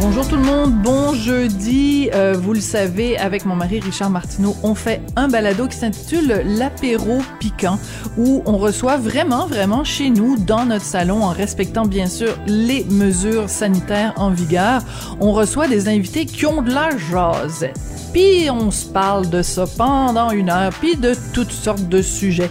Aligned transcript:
Bonjour 0.00 0.26
tout 0.26 0.36
le 0.36 0.42
monde, 0.42 0.72
bon 0.80 1.12
jeudi. 1.12 2.08
Euh, 2.14 2.32
vous 2.32 2.54
le 2.54 2.60
savez, 2.60 3.18
avec 3.18 3.44
mon 3.44 3.54
mari 3.54 3.80
Richard 3.80 4.08
Martineau, 4.08 4.56
on 4.62 4.74
fait 4.74 5.02
un 5.14 5.28
balado 5.28 5.68
qui 5.68 5.76
s'intitule 5.76 6.42
L'apéro 6.46 7.18
piquant, 7.38 7.78
où 8.16 8.42
on 8.46 8.56
reçoit 8.56 8.96
vraiment, 8.96 9.46
vraiment 9.46 9.84
chez 9.84 10.08
nous, 10.08 10.38
dans 10.38 10.64
notre 10.64 10.86
salon, 10.86 11.22
en 11.22 11.28
respectant 11.28 11.84
bien 11.84 12.06
sûr 12.06 12.34
les 12.46 12.84
mesures 12.84 13.50
sanitaires 13.50 14.14
en 14.16 14.30
vigueur, 14.30 14.80
on 15.20 15.32
reçoit 15.32 15.68
des 15.68 15.86
invités 15.86 16.24
qui 16.24 16.46
ont 16.46 16.62
de 16.62 16.72
la 16.72 16.96
jasette. 16.96 17.78
Puis 18.14 18.48
on 18.50 18.70
se 18.70 18.86
parle 18.86 19.28
de 19.28 19.42
ça 19.42 19.66
pendant 19.76 20.30
une 20.30 20.48
heure, 20.48 20.72
puis 20.80 20.96
de 20.96 21.14
toutes 21.34 21.52
sortes 21.52 21.90
de 21.90 22.00
sujets 22.00 22.50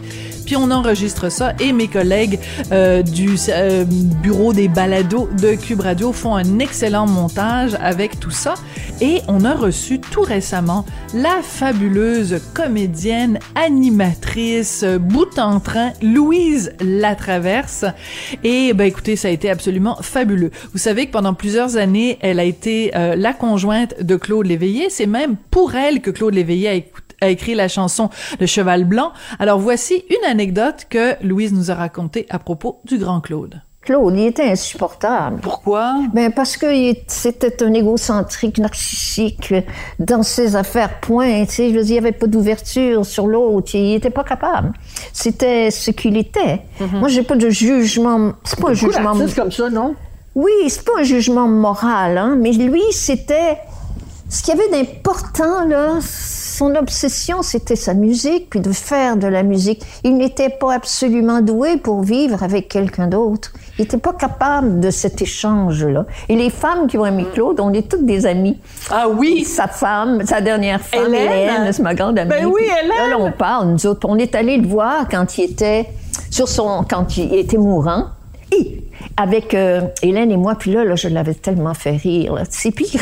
puis 0.50 0.58
on 0.58 0.72
enregistre 0.72 1.30
ça 1.32 1.54
et 1.60 1.74
mes 1.74 1.88
collègues 1.88 2.40
euh, 2.72 3.04
du 3.04 3.36
euh, 3.50 3.86
bureau 3.86 4.52
des 4.52 4.68
balados 4.68 5.30
de 5.40 5.54
Cube 5.54 5.82
Radio 5.82 6.12
font 6.12 6.36
un 6.36 6.58
excellent 6.58 7.06
montage 7.06 7.78
avec 7.80 8.20
tout 8.20 8.32
ça. 8.32 8.56
Et 9.00 9.22
on 9.28 9.46
a 9.46 9.54
reçu 9.54 10.00
tout 10.00 10.24
récemment 10.24 10.88
la 11.14 11.44
fabuleuse 11.44 12.42
comédienne, 12.56 13.38
animatrice, 13.54 14.84
bout 14.84 15.38
en 15.38 15.60
train, 15.60 15.92
Louise 16.02 16.74
Latraverse. 16.80 17.86
Et 18.44 18.74
ben 18.74 18.86
écoutez, 18.86 19.18
ça 19.18 19.28
a 19.28 19.32
été 19.32 19.52
absolument 19.52 19.98
fabuleux. 20.02 20.50
Vous 20.72 20.80
savez 20.80 21.06
que 21.06 21.12
pendant 21.12 21.36
plusieurs 21.36 21.78
années, 21.78 22.18
elle 22.22 22.40
a 22.40 22.44
été 22.44 22.90
euh, 22.96 23.16
la 23.16 23.34
conjointe 23.34 24.02
de 24.02 24.16
Claude 24.16 24.48
Léveillé, 24.48 24.90
c'est 24.90 25.06
même 25.06 25.36
pour 25.52 25.76
elle 25.76 26.02
que 26.02 26.10
Claude 26.10 26.34
Léveillé 26.34 26.70
a 26.70 26.74
écouté 26.74 27.09
a 27.22 27.30
écrit 27.30 27.56
la 27.56 27.68
chanson 27.68 28.10
Le 28.40 28.46
Cheval 28.46 28.86
Blanc. 28.86 29.12
Alors 29.40 29.60
voici 29.60 30.04
une 30.10 30.30
anecdote 30.30 30.88
que 30.90 31.16
Louise 31.24 31.54
nous 31.54 31.72
a 31.72 31.76
racontée 31.76 32.26
à 32.30 32.40
propos 32.40 32.80
du 32.86 32.98
grand 32.98 33.22
Claude. 33.22 33.62
Claude, 33.82 34.14
il 34.18 34.26
était 34.26 34.52
insupportable. 34.52 35.40
Pourquoi? 35.42 35.96
Ben 36.14 36.32
parce 36.32 36.58
que 36.58 36.68
c'était 37.08 37.64
un 37.64 37.74
égocentrique, 37.74 38.58
narcissique, 38.58 39.54
dans 40.00 40.22
ses 40.22 40.56
affaires, 40.56 41.00
point. 41.00 41.46
Tu 41.46 41.52
sais, 41.52 41.70
je 41.70 41.76
veux 41.76 41.84
dire, 41.84 41.98
il 41.98 42.02
n'y 42.02 42.08
avait 42.08 42.12
pas 42.12 42.28
d'ouverture 42.28 43.06
sur 43.06 43.26
l'autre. 43.26 43.72
Il 43.74 43.94
n'était 43.94 44.10
pas 44.10 44.26
capable. 44.26 44.74
C'était 45.14 45.72
ce 45.72 45.92
qu'il 45.92 46.18
était. 46.18 46.62
Moi, 46.94 47.08
j'ai 47.08 47.24
pas 47.24 47.36
de 47.36 47.50
jugement. 47.50 48.34
C'est 48.44 48.60
pas 48.60 48.72
un 48.72 48.74
jugement. 48.74 49.16
comme 49.36 49.52
ça, 49.52 49.70
non? 49.70 49.96
Oui, 50.36 50.52
c'est 50.68 50.86
pas 50.86 51.00
un 51.00 51.04
jugement 51.04 51.48
moral, 51.48 52.18
hein, 52.18 52.38
mais 52.40 52.52
lui, 52.52 52.84
c'était 52.92 53.58
ce 54.30 54.44
qu'il 54.44 54.56
y 54.56 54.62
avait 54.62 54.70
d'important 54.70 55.66
là. 55.66 56.00
Son 56.02 56.76
obsession, 56.76 57.42
c'était 57.42 57.78
sa 57.78 57.94
musique, 57.94 58.50
puis 58.50 58.60
de 58.60 58.74
faire 58.74 59.16
de 59.16 59.28
la 59.28 59.44
musique. 59.44 59.82
Il 60.04 60.18
n'était 60.18 60.50
pas 60.50 60.74
absolument 60.74 61.40
doué 61.42 61.78
pour 61.78 62.02
vivre 62.02 62.44
avec 62.44 62.68
quelqu'un 62.68 63.08
d'autre. 63.08 63.54
Il 63.78 63.84
n'était 63.84 63.98
pas 63.98 64.12
capable 64.12 64.82
de 64.82 64.92
cet 64.92 65.22
échange-là. 65.22 66.06
Et 66.28 66.36
les 66.36 66.50
femmes 66.50 66.88
qui 66.88 66.98
ont 66.98 67.06
aimé 67.06 67.26
Claude, 67.34 67.62
on 67.62 67.72
est 67.72 67.90
toutes 67.90 68.06
des 68.06 68.26
amies. 68.26 68.58
Ah 68.92 69.08
oui! 69.08 69.46
Sa 69.46 69.68
femme, 69.68 70.26
sa 70.26 70.42
dernière 70.42 70.82
femme, 70.82 71.14
Hélène? 71.14 71.32
Hélène, 71.32 71.72
c'est 71.72 71.82
ma 71.82 71.96
grande 71.96 72.20
amie. 72.20 72.30
Ben 72.30 72.46
oui, 72.46 72.64
Hélène. 72.64 72.90
Là, 72.90 73.18
là, 73.18 73.18
on 73.18 73.32
parle, 73.32 73.70
nous 73.70 73.88
autres. 73.88 74.06
On 74.10 74.18
est 74.18 74.36
allés 74.36 74.58
le 74.58 74.68
voir 74.68 75.08
quand 75.10 75.38
il 75.38 75.46
était 75.46 75.88
sur 76.30 76.50
son, 76.50 76.84
quand 76.84 77.16
il 77.16 77.34
était 77.36 77.58
mourant. 77.58 78.08
Et 78.52 78.84
avec 79.18 79.54
euh, 79.54 79.82
Hélène 80.02 80.32
et 80.32 80.38
moi, 80.38 80.56
puis 80.56 80.72
là, 80.72 80.84
là 80.86 80.96
je 80.96 81.08
l'avais 81.08 81.34
tellement 81.34 81.74
fait 81.74 81.92
rire. 81.98 82.34
Là, 82.36 82.44
sais, 82.50 82.72
puis 82.72 82.88
il 82.94 83.00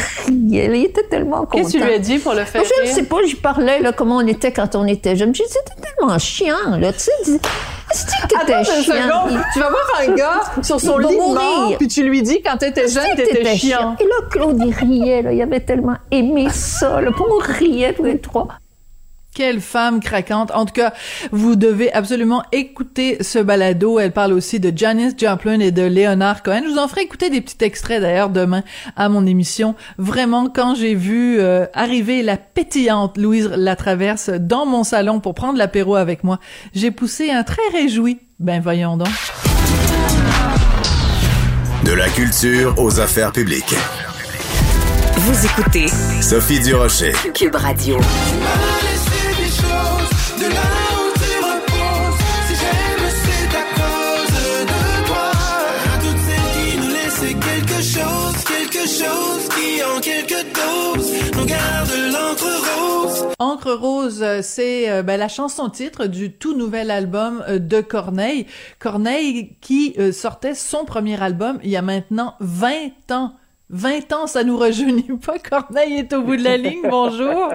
riait, 0.59 0.79
il 0.79 0.85
était 0.85 1.03
tellement 1.03 1.45
content. 1.45 1.57
Qu'est-ce 1.59 1.73
que 1.73 1.77
tu 1.77 1.83
lui 1.83 1.93
as 1.93 1.99
dit 1.99 2.17
pour 2.17 2.33
le 2.33 2.43
faire 2.45 2.61
Moi, 2.61 2.69
Je 2.75 2.81
ne 2.81 2.85
rire? 2.87 2.95
sais 2.95 3.03
pas, 3.03 3.17
j'y 3.27 3.35
parlais, 3.35 3.79
là, 3.81 3.91
comment 3.91 4.17
on 4.17 4.27
était 4.27 4.51
quand 4.51 4.75
on 4.75 4.85
était 4.85 5.15
jeunes. 5.15 5.33
J'ai 5.35 5.43
dit, 5.43 5.49
c'était 5.51 5.81
tellement 5.89 6.17
chiant, 6.19 6.77
là, 6.79 6.91
tu 6.93 6.99
sais. 6.99 7.11
que 7.39 8.37
t'étais 8.37 8.53
Attends 8.53 8.59
une 8.59 8.83
chiant? 8.83 8.93
seconde. 8.93 9.39
Tu 9.53 9.59
vas 9.59 9.69
voir 9.69 10.01
un 10.01 10.13
gars 10.15 10.41
sur 10.63 10.79
son 10.81 10.97
lit 10.97 11.15
mort, 11.17 11.73
puis 11.77 11.87
tu 11.87 12.03
lui 12.03 12.21
dis 12.21 12.41
quand 12.43 12.57
t'étais 12.57 12.87
jeune, 12.87 13.05
t'étais 13.15 13.55
chiant. 13.55 13.95
Et 13.99 14.03
là, 14.03 14.15
Claude, 14.29 14.61
il 14.65 14.73
riait, 14.73 15.21
là, 15.21 15.31
il 15.33 15.41
avait 15.41 15.59
tellement 15.61 15.95
aimé 16.11 16.47
ça, 16.51 16.99
là, 17.01 17.11
puis 17.11 17.21
on 17.29 17.37
riait 17.53 17.93
tous 17.93 18.03
les 18.03 18.19
trois. 18.19 18.47
Quelle 19.37 19.61
femme 19.61 19.99
craquante. 19.99 20.49
En 20.49 20.65
tout 20.65 20.73
cas, 20.73 20.93
vous 21.31 21.55
devez 21.55 21.93
absolument 21.93 22.41
écouter 22.51 23.17
ce 23.21 23.37
balado. 23.37 23.99
Elle 23.99 24.11
parle 24.11 24.33
aussi 24.33 24.59
de 24.59 24.75
Janis 24.75 25.13
Joplin 25.15 25.59
et 25.59 25.69
de 25.69 25.83
Leonard 25.83 26.41
Cohen. 26.41 26.61
Je 26.63 26.71
vous 26.71 26.79
en 26.79 26.87
ferai 26.87 27.01
écouter 27.01 27.29
des 27.29 27.41
petits 27.41 27.63
extraits 27.63 28.01
d'ailleurs 28.01 28.31
demain 28.31 28.63
à 28.95 29.09
mon 29.09 29.27
émission. 29.27 29.75
Vraiment, 29.99 30.49
quand 30.49 30.73
j'ai 30.73 30.95
vu 30.95 31.39
euh, 31.39 31.67
arriver 31.75 32.23
la 32.23 32.37
pétillante 32.37 33.19
Louise 33.19 33.47
Latraverse 33.55 34.31
dans 34.31 34.65
mon 34.65 34.83
salon 34.83 35.19
pour 35.19 35.35
prendre 35.35 35.59
l'apéro 35.59 35.97
avec 35.97 36.23
moi, 36.23 36.39
j'ai 36.73 36.89
poussé 36.89 37.29
un 37.29 37.43
très 37.43 37.61
réjoui. 37.71 38.17
Ben 38.39 38.59
voyons 38.59 38.97
donc. 38.97 39.07
De 41.83 41.91
la 41.91 42.09
culture 42.09 42.73
aux 42.79 42.99
affaires 42.99 43.31
publiques. 43.31 43.75
Vous 45.15 45.45
écoutez 45.45 45.85
Sophie 46.23 46.59
Durocher. 46.59 47.11
Cube 47.35 47.55
Radio. 47.55 47.99
Encre 63.39 63.71
rose, 63.71 64.21
euh, 64.23 64.39
c'est 64.41 64.89
euh, 64.89 65.03
ben, 65.03 65.17
la 65.17 65.27
chanson 65.27 65.69
titre 65.69 66.07
du 66.07 66.31
tout 66.31 66.55
nouvel 66.55 66.91
album 66.91 67.43
euh, 67.47 67.59
de 67.59 67.81
Corneille. 67.81 68.47
Corneille 68.79 69.55
qui 69.61 69.95
euh, 69.99 70.11
sortait 70.11 70.55
son 70.55 70.85
premier 70.85 71.21
album 71.21 71.59
il 71.63 71.69
y 71.69 71.77
a 71.77 71.81
maintenant 71.81 72.35
20 72.39 73.11
ans. 73.11 73.33
20 73.69 74.13
ans, 74.13 74.27
ça 74.27 74.43
nous 74.43 74.57
rajeunit 74.57 75.17
pas. 75.23 75.39
Corneille 75.49 75.97
est 75.97 76.13
au 76.13 76.21
bout 76.23 76.35
de 76.35 76.43
la 76.43 76.57
ligne. 76.57 76.81
Bonjour. 76.89 77.53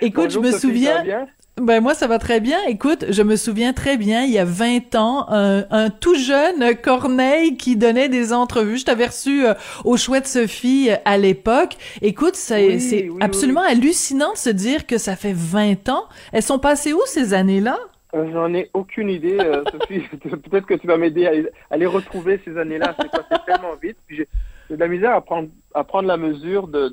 Écoute, 0.00 0.24
Bonjour, 0.24 0.42
je 0.44 0.48
me 0.48 0.52
Sophie, 0.52 0.60
souviens. 0.60 1.26
Ben 1.58 1.80
moi 1.80 1.94
ça 1.94 2.06
va 2.06 2.18
très 2.18 2.40
bien. 2.40 2.58
Écoute, 2.68 3.06
je 3.08 3.22
me 3.22 3.34
souviens 3.34 3.72
très 3.72 3.96
bien, 3.96 4.24
il 4.24 4.30
y 4.30 4.38
a 4.38 4.44
20 4.44 4.94
ans, 4.94 5.24
un, 5.30 5.64
un 5.70 5.88
tout 5.88 6.14
jeune 6.14 6.76
Corneille 6.76 7.56
qui 7.56 7.76
donnait 7.76 8.10
des 8.10 8.34
entrevues. 8.34 8.76
Je 8.76 8.84
t'avais 8.84 9.06
reçu 9.06 9.46
euh, 9.46 9.54
au 9.86 9.96
Chouette 9.96 10.26
Sophie 10.26 10.90
euh, 10.90 10.96
à 11.06 11.16
l'époque. 11.16 11.78
Écoute, 12.02 12.34
c'est 12.34 13.08
Oui, 13.08 13.16
absolument 13.20 13.62
hallucinant 13.62 14.32
de 14.34 14.36
se 14.36 14.50
dire 14.50 14.86
que 14.86 14.98
ça 14.98 15.16
fait 15.16 15.32
20 15.32 15.88
ans. 15.88 16.04
Elles 16.32 16.42
sont 16.42 16.58
passées 16.58 16.92
où 16.92 17.00
ces 17.06 17.32
années-là? 17.32 17.78
Euh, 18.14 18.30
J'en 18.34 18.52
ai 18.52 18.68
aucune 18.74 19.08
idée, 19.08 19.38
euh, 19.40 19.64
Sophie. 19.72 20.00
Peut-être 20.50 20.66
que 20.66 20.74
tu 20.74 20.86
vas 20.86 20.98
m'aider 20.98 21.26
à, 21.26 21.74
à 21.74 21.78
les 21.78 21.86
retrouver 21.86 22.38
ces 22.44 22.58
années-là. 22.58 22.94
C'est 23.00 23.10
passé 23.10 23.42
tellement 23.46 23.74
vite. 23.82 23.96
Puis 24.06 24.26
de 24.74 24.76
la 24.76 24.88
misère 24.88 25.14
à 25.14 25.20
prendre, 25.20 26.08
la 26.08 26.16
mesure 26.16 26.68
de, 26.68 26.88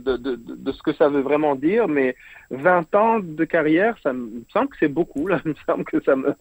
ce 0.71 0.83
que 0.83 0.93
ça 0.93 1.09
veut 1.09 1.21
vraiment 1.21 1.55
dire, 1.55 1.87
mais 1.87 2.15
20 2.51 2.95
ans 2.95 3.19
de 3.19 3.45
carrière, 3.45 3.97
ça 4.03 4.13
me 4.13 4.43
semble 4.51 4.69
que 4.69 4.77
c'est 4.79 4.87
beaucoup, 4.87 5.27
là. 5.27 5.41
Me 5.45 5.53
semble 5.65 5.83
que 5.85 6.01
ça 6.01 6.15
me. 6.15 6.35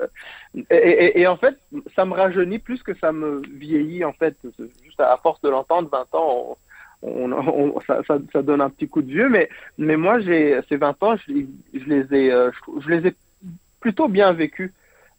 Et, 0.71 1.27
en 1.27 1.37
fait, 1.37 1.57
ça 1.95 2.05
me 2.05 2.13
rajeunit 2.15 2.59
plus 2.59 2.83
que 2.83 2.95
ça 2.95 3.13
me 3.13 3.43
vieillit, 3.49 4.05
en 4.05 4.13
fait. 4.13 4.37
Juste 4.83 5.01
à 5.01 5.17
force 5.23 5.41
de 5.43 5.49
l'entendre, 5.49 5.89
20 5.91 6.15
ans, 6.15 6.57
ça, 8.33 8.43
donne 8.43 8.61
un 8.61 8.71
petit 8.71 8.89
coup 8.89 9.03
de 9.03 9.11
vieux, 9.11 9.29
mais, 9.29 9.49
moi, 9.97 10.19
ces 10.23 10.77
20 10.77 11.03
ans, 11.03 11.17
je, 11.17 11.33
je 11.75 12.89
les 12.89 13.07
ai 13.09 13.15
plutôt 13.81 14.09
bien 14.09 14.33
vécus. 14.33 14.73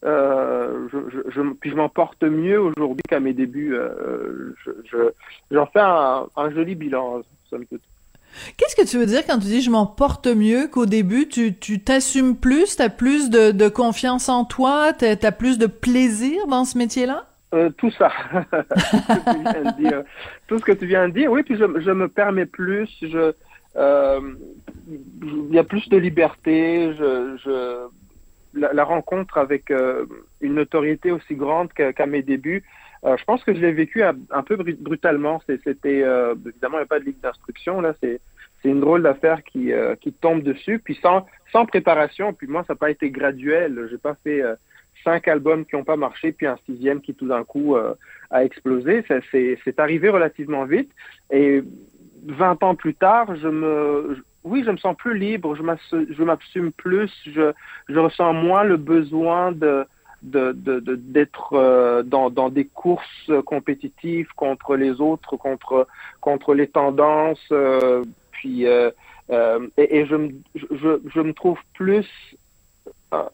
Euh, 0.05 0.87
je, 0.91 0.97
je, 1.09 1.31
je, 1.31 1.41
puis 1.61 1.69
je 1.69 1.75
m'en 1.75 1.87
porte 1.87 2.23
mieux 2.23 2.59
aujourd'hui 2.59 3.03
qu'à 3.07 3.19
mes 3.19 3.33
débuts. 3.33 3.75
Euh, 3.75 4.53
J'en 5.49 5.65
fais 5.67 5.79
un, 5.79 6.27
un, 6.35 6.51
joli 6.51 6.75
bilan, 6.75 7.21
somme 7.49 7.65
toute. 7.65 7.81
Qu'est-ce 8.57 8.75
que 8.75 8.85
tu 8.85 8.97
veux 8.97 9.05
dire 9.05 9.25
quand 9.25 9.37
tu 9.37 9.45
dis 9.45 9.61
je 9.61 9.69
m'en 9.69 9.85
porte 9.85 10.27
mieux 10.27 10.67
qu'au 10.67 10.85
début? 10.85 11.27
Tu 11.27 11.79
t'assumes 11.79 12.35
plus, 12.35 12.75
tu 12.75 12.81
as 12.81 12.89
plus 12.89 13.29
de, 13.29 13.51
de, 13.51 13.69
confiance 13.69 14.27
en 14.27 14.43
toi, 14.43 14.91
tu 14.91 15.05
as, 15.05 15.31
plus 15.31 15.57
de 15.57 15.67
plaisir 15.67 16.47
dans 16.47 16.65
ce 16.65 16.77
métier-là? 16.77 17.27
Euh, 17.53 17.69
tout 17.77 17.91
ça. 17.91 18.11
tout 20.47 20.57
ce 20.57 20.65
que 20.65 20.71
tu 20.71 20.87
viens 20.87 21.07
de 21.07 21.13
dire. 21.13 21.31
Oui, 21.31 21.43
puis 21.43 21.55
je, 21.55 21.65
je 21.79 21.91
me 21.91 22.07
permets 22.09 22.47
plus. 22.47 22.89
Je, 23.01 23.33
il 23.77 25.53
y 25.53 25.59
a 25.59 25.63
plus 25.63 25.87
de 25.87 25.97
liberté. 25.97 26.93
Je 26.97 27.87
la, 28.53 28.83
rencontre 28.83 29.37
avec 29.37 29.71
euh, 29.71 30.05
une 30.41 30.55
notoriété 30.55 31.11
aussi 31.11 31.35
grande 31.35 31.71
qu'à 31.73 31.93
qu 31.93 32.05
mes 32.05 32.21
débuts, 32.21 32.63
euh, 33.05 33.17
je 33.17 33.23
pense 33.25 33.43
que 33.43 33.53
je 33.53 33.59
l'ai 33.59 33.71
vécu 33.71 34.03
un, 34.03 34.43
peu 34.43 34.55
brutalement. 34.55 35.41
C'était 35.47 36.03
euh, 36.03 36.35
évidemment 36.45 36.77
il 36.77 36.81
n'y 36.81 36.85
a 36.85 36.87
pas 36.87 36.99
de 36.99 37.05
ligue 37.05 37.19
d'instruction 37.21 37.81
là, 37.81 37.93
c'est 38.01 38.19
une 38.63 38.79
drôle 38.79 39.03
d'affaire 39.03 39.43
qui 39.43 39.71
qui 39.99 40.13
tombe 40.13 40.41
dessus, 40.41 40.79
puis 40.79 40.97
sans 41.01 41.25
sans 41.51 41.65
préparation. 41.65 42.33
Puis 42.33 42.47
moi 42.47 42.63
ça 42.65 42.73
n'a 42.73 42.77
pas 42.77 42.91
été 42.91 43.09
graduel. 43.09 43.87
J'ai 43.91 43.97
pas 43.97 44.15
fait 44.23 44.41
cinq 45.03 45.27
albums 45.27 45.65
qui 45.65 45.75
n'ont 45.75 45.83
pas 45.83 45.97
marché, 45.97 46.31
puis 46.31 46.47
un 46.47 46.57
sixième 46.65 47.01
qui 47.01 47.13
tout 47.13 47.27
d'un 47.27 47.43
coup 47.43 47.75
a 47.75 48.45
explosé. 48.45 49.03
C'est 49.31 49.79
arrivé 49.79 50.07
relativement 50.07 50.63
vite 50.63 50.91
et 51.29 51.61
20 52.25 52.63
ans 52.63 52.75
plus 52.75 52.95
tard, 52.95 53.35
je 53.35 53.47
me 53.49 54.23
oui, 54.43 54.63
je 54.65 54.71
me 54.71 54.77
sens 54.77 54.95
plus 54.95 55.17
libre, 55.17 55.55
je 55.55 56.23
m'assume 56.23 56.71
plus, 56.71 57.11
je, 57.25 57.53
je 57.89 57.99
ressens 57.99 58.33
moins 58.33 58.63
le 58.63 58.77
besoin 58.77 59.51
de 59.51 59.85
d'être 60.23 60.63
de, 60.63 60.79
de, 60.79 60.95
de, 60.95 61.27
euh, 61.53 62.03
dans, 62.03 62.29
dans 62.29 62.49
des 62.49 62.65
courses 62.65 63.31
compétitives 63.45 64.29
contre 64.35 64.75
les 64.75 65.01
autres, 65.01 65.35
contre, 65.37 65.87
contre 66.21 66.53
les 66.53 66.67
tendances. 66.67 67.45
Euh, 67.51 68.05
puis, 68.31 68.65
euh, 68.65 68.89
euh, 69.31 69.67
et, 69.77 69.97
et 69.97 70.05
je, 70.05 70.15
je, 70.55 71.01
je, 71.13 71.19
me 71.19 71.33
trouve 71.33 71.59
plus, 71.73 72.07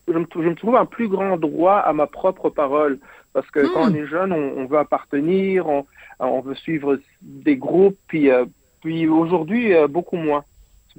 je 0.07 0.13
me, 0.13 0.25
je 0.33 0.49
me 0.49 0.55
trouve 0.55 0.75
un 0.75 0.85
plus 0.85 1.07
grand 1.07 1.37
droit 1.37 1.77
à 1.77 1.93
ma 1.93 2.07
propre 2.07 2.49
parole. 2.49 2.99
Parce 3.33 3.49
que 3.51 3.59
mmh. 3.59 3.69
quand 3.73 3.91
on 3.91 3.93
est 3.93 4.07
jeune, 4.07 4.33
on, 4.33 4.57
on 4.57 4.65
veut 4.65 4.79
appartenir, 4.79 5.67
on, 5.67 5.85
on, 6.19 6.41
veut 6.41 6.55
suivre 6.55 6.99
des 7.21 7.57
groupes, 7.57 7.97
puis, 8.07 8.29
puis 8.81 9.07
aujourd'hui, 9.07 9.73
beaucoup 9.87 10.17
moins. 10.17 10.43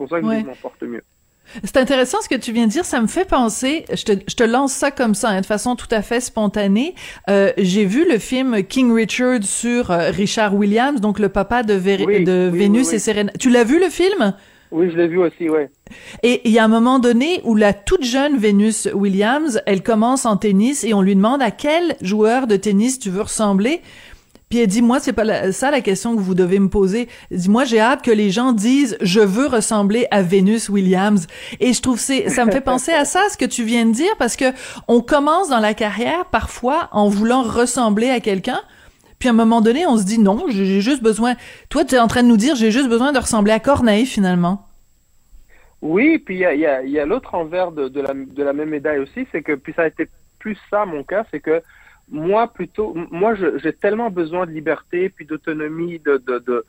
C'est 0.00 0.06
pour 0.06 0.16
ça 0.16 0.20
que 0.22 0.26
ouais. 0.26 0.40
je 0.40 0.46
m'en 0.46 0.54
porte 0.54 0.82
mieux. 0.82 1.02
C'est 1.64 1.76
intéressant 1.76 2.18
ce 2.22 2.28
que 2.28 2.36
tu 2.36 2.52
viens 2.52 2.66
de 2.66 2.70
dire. 2.70 2.84
Ça 2.84 3.00
me 3.00 3.06
fait 3.06 3.28
penser, 3.28 3.84
je 3.92 4.04
te, 4.04 4.12
je 4.26 4.36
te 4.36 4.44
lance 4.44 4.72
ça 4.72 4.90
comme 4.90 5.14
ça, 5.14 5.30
hein, 5.30 5.40
de 5.40 5.46
façon 5.46 5.74
tout 5.76 5.88
à 5.90 6.00
fait 6.00 6.20
spontanée. 6.20 6.94
Euh, 7.28 7.52
J'ai 7.58 7.84
vu 7.84 8.08
le 8.08 8.18
film 8.18 8.62
King 8.62 8.94
Richard 8.94 9.42
sur 9.42 9.90
euh, 9.90 10.10
Richard 10.10 10.54
Williams, 10.54 11.00
donc 11.00 11.18
le 11.18 11.28
papa 11.28 11.62
de, 11.62 11.74
Vé 11.74 12.04
oui, 12.06 12.24
de 12.24 12.48
oui, 12.52 12.58
Vénus 12.58 12.88
oui, 12.90 12.94
et 12.94 12.98
Serena. 12.98 13.32
Tu 13.38 13.50
l'as 13.50 13.64
vu 13.64 13.80
le 13.80 13.90
film? 13.90 14.34
Oui, 14.70 14.88
je 14.92 14.96
l'ai 14.96 15.08
vu 15.08 15.18
aussi, 15.18 15.48
ouais. 15.48 15.68
Et 16.22 16.40
il 16.44 16.52
y 16.52 16.60
a 16.60 16.64
un 16.64 16.68
moment 16.68 17.00
donné 17.00 17.40
où 17.42 17.56
la 17.56 17.72
toute 17.72 18.04
jeune 18.04 18.36
Vénus 18.38 18.88
Williams, 18.94 19.60
elle 19.66 19.82
commence 19.82 20.26
en 20.26 20.36
tennis 20.36 20.84
et 20.84 20.94
on 20.94 21.02
lui 21.02 21.16
demande 21.16 21.42
à 21.42 21.50
quel 21.50 21.96
joueur 22.00 22.46
de 22.46 22.54
tennis 22.54 23.00
tu 23.00 23.10
veux 23.10 23.22
ressembler. 23.22 23.80
Puis 24.50 24.58
elle 24.58 24.66
dit, 24.66 24.82
moi, 24.82 24.98
c'est 24.98 25.12
pas 25.12 25.52
ça 25.52 25.70
la 25.70 25.80
question 25.80 26.16
que 26.16 26.20
vous 26.20 26.34
devez 26.34 26.58
me 26.58 26.68
poser. 26.68 27.08
Elle 27.30 27.38
dit, 27.38 27.48
moi, 27.48 27.62
j'ai 27.62 27.78
hâte 27.78 28.02
que 28.02 28.10
les 28.10 28.30
gens 28.30 28.50
disent, 28.50 28.98
je 29.00 29.20
veux 29.20 29.46
ressembler 29.46 30.08
à 30.10 30.22
Venus 30.22 30.68
Williams. 30.68 31.28
Et 31.60 31.72
je 31.72 31.80
trouve 31.80 32.00
c'est, 32.00 32.28
ça 32.30 32.44
me 32.44 32.50
fait 32.50 32.60
penser 32.60 32.90
à 32.90 33.04
ça, 33.04 33.20
ce 33.30 33.36
que 33.38 33.44
tu 33.44 33.62
viens 33.62 33.86
de 33.86 33.92
dire, 33.92 34.10
parce 34.18 34.34
que 34.34 34.46
on 34.88 35.02
commence 35.02 35.50
dans 35.50 35.60
la 35.60 35.72
carrière 35.72 36.24
parfois 36.26 36.88
en 36.90 37.08
voulant 37.08 37.44
ressembler 37.44 38.10
à 38.10 38.18
quelqu'un. 38.18 38.60
Puis 39.20 39.28
à 39.28 39.32
un 39.32 39.36
moment 39.36 39.60
donné, 39.60 39.86
on 39.86 39.96
se 39.96 40.02
dit, 40.02 40.18
non, 40.18 40.46
j'ai 40.48 40.80
juste 40.80 41.00
besoin. 41.00 41.36
Toi, 41.68 41.84
tu 41.84 41.94
es 41.94 42.00
en 42.00 42.08
train 42.08 42.24
de 42.24 42.28
nous 42.28 42.36
dire, 42.36 42.56
j'ai 42.56 42.72
juste 42.72 42.88
besoin 42.88 43.12
de 43.12 43.20
ressembler 43.20 43.52
à 43.52 43.60
Corneille 43.60 44.04
finalement. 44.04 44.66
Oui, 45.80 46.18
puis 46.18 46.34
il 46.34 46.40
y 46.40 46.44
a, 46.44 46.54
y 46.54 46.66
a, 46.66 46.82
y 46.82 46.98
a 46.98 47.06
l'autre 47.06 47.36
envers 47.36 47.70
de, 47.70 47.86
de, 47.86 48.00
la, 48.00 48.14
de 48.14 48.42
la 48.42 48.52
même 48.52 48.70
médaille 48.70 48.98
aussi, 48.98 49.28
c'est 49.30 49.42
que, 49.42 49.52
puis 49.52 49.74
ça 49.74 49.82
a 49.82 49.86
été 49.86 50.08
plus 50.40 50.58
ça 50.70 50.86
mon 50.86 51.04
cas, 51.04 51.24
c'est 51.30 51.38
que 51.38 51.62
moi 52.10 52.48
plutôt, 52.48 52.94
moi 53.10 53.34
j'ai 53.34 53.72
tellement 53.72 54.10
besoin 54.10 54.46
de 54.46 54.50
liberté 54.50 55.08
puis 55.10 55.26
d'autonomie 55.26 55.98
de, 56.00 56.16
de, 56.18 56.38
de, 56.38 56.64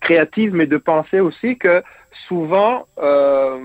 créative, 0.00 0.54
mais 0.54 0.66
de 0.66 0.76
pensée 0.76 1.20
aussi 1.20 1.56
que 1.56 1.82
souvent 2.28 2.86
euh, 2.98 3.58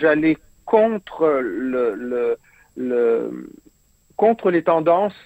j'allais 0.00 0.38
contre 0.64 1.40
le, 1.42 1.94
le, 1.94 2.36
le, 2.76 3.50
contre 4.16 4.50
les 4.50 4.62
tendances 4.62 5.16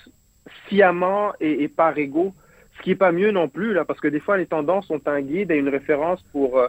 sciemment 0.66 1.32
et, 1.40 1.68
par 1.68 1.96
ego, 1.98 2.34
ce 2.76 2.82
qui 2.82 2.92
est 2.92 2.96
pas 2.96 3.12
mieux 3.12 3.30
non 3.30 3.48
plus 3.48 3.72
là, 3.74 3.84
parce 3.84 4.00
que 4.00 4.08
des 4.08 4.20
fois 4.20 4.36
les 4.36 4.46
tendances 4.46 4.86
sont 4.86 5.06
un 5.06 5.20
guide 5.20 5.50
et 5.50 5.56
une 5.56 5.68
référence 5.68 6.22
pour 6.32 6.60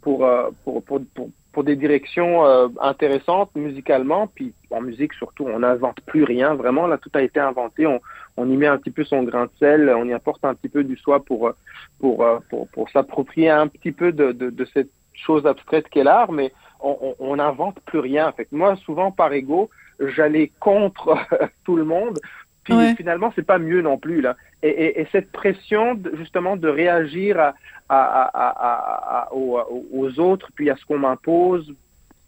pour 0.00 0.26
pour, 0.64 0.82
pour, 0.82 1.02
pour 1.14 1.30
pour 1.52 1.64
des 1.64 1.76
directions 1.76 2.44
euh, 2.46 2.68
intéressantes 2.80 3.54
musicalement, 3.54 4.26
puis 4.28 4.52
en 4.70 4.80
musique 4.80 5.12
surtout, 5.14 5.46
on 5.46 5.60
n'invente 5.60 6.00
plus 6.06 6.24
rien, 6.24 6.54
vraiment, 6.54 6.86
là, 6.86 6.98
tout 6.98 7.10
a 7.14 7.22
été 7.22 7.40
inventé, 7.40 7.86
on, 7.86 8.00
on 8.36 8.50
y 8.50 8.56
met 8.56 8.66
un 8.66 8.78
petit 8.78 8.90
peu 8.90 9.04
son 9.04 9.22
grain 9.22 9.46
de 9.46 9.50
sel, 9.58 9.90
on 9.96 10.04
y 10.04 10.12
apporte 10.12 10.44
un 10.44 10.54
petit 10.54 10.68
peu 10.68 10.84
du 10.84 10.96
soi 10.96 11.24
pour, 11.24 11.52
pour, 11.98 12.24
pour, 12.48 12.68
pour 12.68 12.90
s'approprier 12.90 13.50
un 13.50 13.68
petit 13.68 13.92
peu 13.92 14.12
de, 14.12 14.32
de, 14.32 14.50
de 14.50 14.64
cette 14.66 14.90
chose 15.14 15.46
abstraite 15.46 15.88
qu'est 15.88 16.04
l'art, 16.04 16.32
mais 16.32 16.52
on 16.80 17.36
n'invente 17.36 17.78
plus 17.80 17.98
rien. 17.98 18.32
Fait 18.32 18.46
que 18.46 18.54
moi, 18.54 18.74
souvent, 18.76 19.10
par 19.10 19.32
ego, 19.34 19.68
j'allais 20.00 20.50
contre 20.60 21.14
tout 21.64 21.76
le 21.76 21.84
monde, 21.84 22.18
puis 22.64 22.74
ouais. 22.74 22.94
finalement, 22.94 23.32
c'est 23.34 23.46
pas 23.46 23.58
mieux 23.58 23.82
non 23.82 23.98
plus, 23.98 24.20
là. 24.20 24.36
Et, 24.62 24.68
et, 24.68 25.00
et 25.00 25.08
cette 25.12 25.32
pression, 25.32 25.94
de, 25.94 26.14
justement, 26.16 26.56
de 26.56 26.68
réagir 26.68 27.38
à, 27.38 27.54
à, 27.88 28.30
à, 28.34 29.22
à, 29.22 29.32
aux, 29.32 29.58
aux, 29.92 30.20
autres, 30.20 30.50
puis 30.54 30.68
à 30.70 30.76
ce 30.76 30.84
qu'on 30.84 30.98
m'impose 30.98 31.74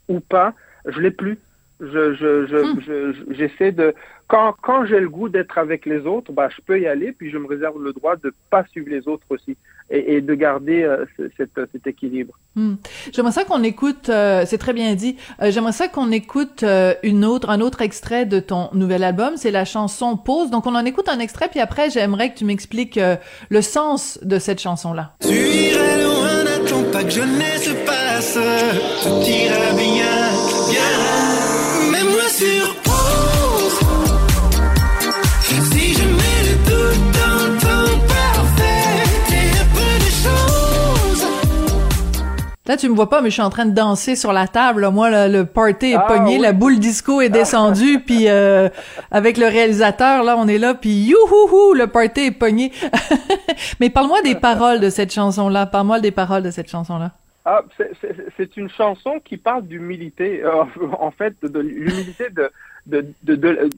ou 0.08 0.20
pas, 0.20 0.54
je 0.86 1.00
l'ai 1.00 1.10
plus. 1.10 1.38
Je, 1.82 2.14
je, 2.14 2.46
je, 2.46 2.56
hum. 2.56 2.80
je, 2.86 3.12
j'essaie 3.34 3.72
de 3.72 3.92
quand, 4.28 4.54
quand 4.62 4.86
j'ai 4.86 5.00
le 5.00 5.08
goût 5.08 5.28
d'être 5.28 5.58
avec 5.58 5.84
les 5.84 6.06
autres, 6.06 6.32
bah, 6.32 6.48
je 6.48 6.62
peux 6.64 6.80
y 6.80 6.86
aller, 6.86 7.10
puis 7.10 7.28
je 7.30 7.36
me 7.36 7.46
réserve 7.46 7.82
le 7.82 7.92
droit 7.92 8.14
de 8.14 8.32
pas 8.50 8.64
suivre 8.70 8.88
les 8.88 9.08
autres 9.08 9.26
aussi 9.30 9.56
et, 9.90 10.14
et 10.14 10.20
de 10.20 10.34
garder 10.34 10.84
euh, 10.84 11.04
cet, 11.36 11.50
cet 11.72 11.86
équilibre. 11.86 12.34
Hum. 12.56 12.76
J'aimerais 13.12 13.32
ça 13.32 13.44
qu'on 13.44 13.62
écoute, 13.64 14.08
euh, 14.08 14.44
c'est 14.46 14.58
très 14.58 14.72
bien 14.72 14.94
dit. 14.94 15.16
Euh, 15.42 15.50
J'aimerais 15.50 15.72
ça 15.72 15.88
qu'on 15.88 16.12
écoute 16.12 16.62
euh, 16.62 16.94
une 17.02 17.24
autre, 17.24 17.50
un 17.50 17.60
autre 17.60 17.82
extrait 17.82 18.24
de 18.24 18.38
ton 18.38 18.70
nouvel 18.72 19.02
album. 19.02 19.32
C'est 19.36 19.50
la 19.50 19.64
chanson 19.64 20.16
Pause. 20.16 20.50
Donc 20.50 20.66
on 20.66 20.74
en 20.76 20.84
écoute 20.84 21.08
un 21.08 21.18
extrait, 21.18 21.48
puis 21.48 21.60
après 21.60 21.90
j'aimerais 21.90 22.32
que 22.32 22.38
tu 22.38 22.44
m'expliques 22.44 22.98
euh, 22.98 23.16
le 23.50 23.60
sens 23.60 24.20
de 24.22 24.38
cette 24.38 24.60
chanson-là. 24.60 25.14
Tu 25.20 25.34
irais 25.34 26.02
loin, 26.04 26.44
n'attends 26.44 26.90
pas 26.92 27.02
que 27.02 27.10
jeunesse 27.10 27.74
passe. 27.84 28.38
Tout 29.02 29.28
ira 29.28 29.72
bien. 29.76 30.41
Là, 42.66 42.76
tu 42.76 42.88
me 42.88 42.94
vois 42.94 43.10
pas, 43.10 43.20
mais 43.22 43.28
je 43.30 43.34
suis 43.34 43.42
en 43.42 43.50
train 43.50 43.66
de 43.66 43.74
danser 43.74 44.14
sur 44.14 44.32
la 44.32 44.46
table. 44.46 44.88
Moi, 44.92 45.10
là, 45.10 45.26
le 45.26 45.44
party 45.44 45.86
est 45.86 45.94
Ah, 45.96 46.04
pogné, 46.06 46.36
oui. 46.36 46.42
la 46.42 46.52
boule 46.52 46.78
disco 46.78 47.20
est 47.20 47.28
descendue, 47.28 47.98
puis 48.06 48.28
euh, 48.28 48.68
avec 49.10 49.36
le 49.36 49.46
réalisateur, 49.46 50.22
là, 50.22 50.36
on 50.38 50.46
est 50.46 50.58
là, 50.58 50.72
puis 50.74 50.90
youhouhou, 50.90 51.74
le 51.74 51.88
party 51.88 52.20
est 52.26 52.30
pogné. 52.30 52.70
mais 53.80 53.90
parle-moi 53.90 54.22
des 54.22 54.36
paroles 54.36 54.78
de 54.78 54.90
cette 54.90 55.12
chanson-là. 55.12 55.66
Parle-moi 55.66 55.98
des 55.98 56.12
paroles 56.12 56.44
de 56.44 56.52
cette 56.52 56.70
chanson-là. 56.70 57.10
Ah, 57.44 57.62
c'est- 57.76 57.90
c'est 58.00 58.14
c'est 58.36 58.56
une 58.56 58.70
chanson 58.70 59.18
qui 59.24 59.36
parle 59.36 59.66
d'humilité, 59.66 60.44
euh, 60.44 60.62
en 61.00 61.10
fait, 61.10 61.34
de, 61.42 61.48
de 61.48 61.58
l'humilité 61.58 62.30
de 62.30 62.48
de 62.86 63.04
de, 63.24 63.34
de, 63.34 63.70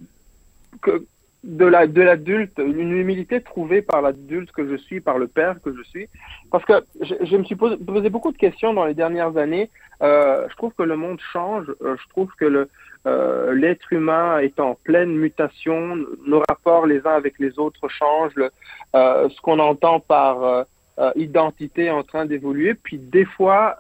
que- 0.83 1.05
de 1.45 1.67
la 1.67 1.87
de 1.87 2.01
l'adulte, 2.01 2.59
une 2.59 2.91
humilité 2.91 3.43
trouvée 3.43 3.83
par 3.83 4.01
l'adulte 4.01 4.51
que 4.53 4.67
je 4.67 4.77
suis, 4.77 5.01
par 5.01 5.19
le 5.19 5.29
père 5.29 5.57
que 5.63 5.77
je 5.77 5.83
suis, 5.83 6.09
parce 6.51 6.65
que 6.65 6.73
je, 7.03 7.15
je 7.23 7.37
me 7.37 7.45
suis 7.45 7.55
posé, 7.55 7.77
beaucoup 8.09 8.33
de 8.33 8.39
questions 8.39 8.73
dans 8.73 8.87
les 8.87 8.95
dernières 8.95 9.37
années. 9.37 9.71
Euh, 10.03 10.47
je 10.51 10.57
trouve 10.57 10.73
que 10.73 10.83
le 10.83 10.97
monde 10.97 11.21
change. 11.33 11.67
Euh, 11.83 11.97
je 12.03 12.09
trouve 12.09 12.31
que 12.41 12.47
le 12.47 12.69
euh, 13.07 13.53
l'être 13.55 13.93
humain 13.93 14.39
est 14.39 14.59
en 14.59 14.75
pleine 14.75 15.15
mutation. 15.15 15.97
Nos 16.27 16.43
rapports 16.49 16.87
les 16.87 17.07
uns 17.07 17.15
avec 17.15 17.39
les 17.39 17.59
autres 17.59 17.89
changent. 17.89 18.35
Le- 18.37 18.51
euh, 18.97 19.29
ce 19.29 19.39
qu'on 19.43 19.59
entend 19.59 20.01
par 20.01 20.43
euh, 20.43 20.63
euh, 20.99 21.11
identité 21.17 21.91
en 21.91 22.03
train 22.05 22.25
d'évoluer. 22.25 22.73
Puis 22.73 22.97
des 22.97 23.27
fois, 23.27 23.77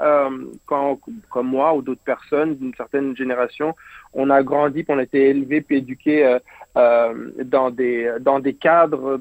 quand, 0.66 0.99
comme 1.30 1.47
moi 1.47 1.75
ou 1.75 1.80
d'autres 1.80 2.02
personnes 2.04 2.56
d'une 2.56 2.75
certaine 2.75 3.16
génération, 3.16 3.75
on 4.12 4.28
a 4.30 4.42
grandi, 4.42 4.83
puis 4.83 4.94
on 4.94 4.99
a 4.99 5.04
été 5.04 5.30
élevé 5.30 5.61
puis 5.61 5.78
éduqué 5.78 6.38
dans 6.74 7.70
des 7.70 8.10
dans 8.20 8.40
des 8.40 8.54
cadres 8.54 9.20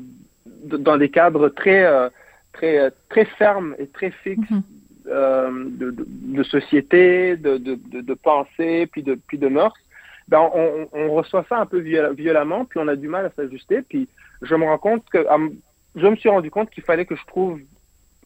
dans 0.66 0.98
des 0.98 1.10
cadres 1.10 1.50
très 1.50 1.86
très 2.54 2.92
très 3.10 3.26
fermes 3.26 3.76
et 3.80 3.88
très 3.88 4.12
fixes. 4.12 4.50
Euh, 5.06 5.52
de, 5.66 5.92
de, 5.92 6.06
de 6.08 6.44
société, 6.44 7.36
de, 7.36 7.58
de, 7.58 7.78
de, 8.00 8.14
pensée, 8.14 8.88
puis 8.90 9.04
de, 9.04 9.16
puis 9.28 9.38
de 9.38 9.50
mœurs, 9.50 9.74
ben 10.30 10.40
on, 10.54 10.88
on 10.94 11.12
reçoit 11.12 11.46
ça 11.50 11.60
un 11.60 11.66
peu 11.66 11.80
viol- 11.80 12.14
violemment, 12.16 12.64
puis 12.64 12.80
on 12.82 12.88
a 12.88 12.96
du 12.96 13.10
mal 13.10 13.26
à 13.26 13.30
s'ajuster. 13.32 13.82
Puis 13.82 14.08
je 14.42 14.56
me 14.56 14.64
rends 14.64 14.78
compte 14.78 15.04
que 15.12 15.26
je 15.98 16.08
me 16.08 16.16
suis 16.16 16.30
rendu 16.30 16.50
compte 16.50 16.70
qu'il 16.70 16.84
fallait 16.84 17.04
que 17.06 17.18
je 17.18 17.26
trouve 17.26 17.60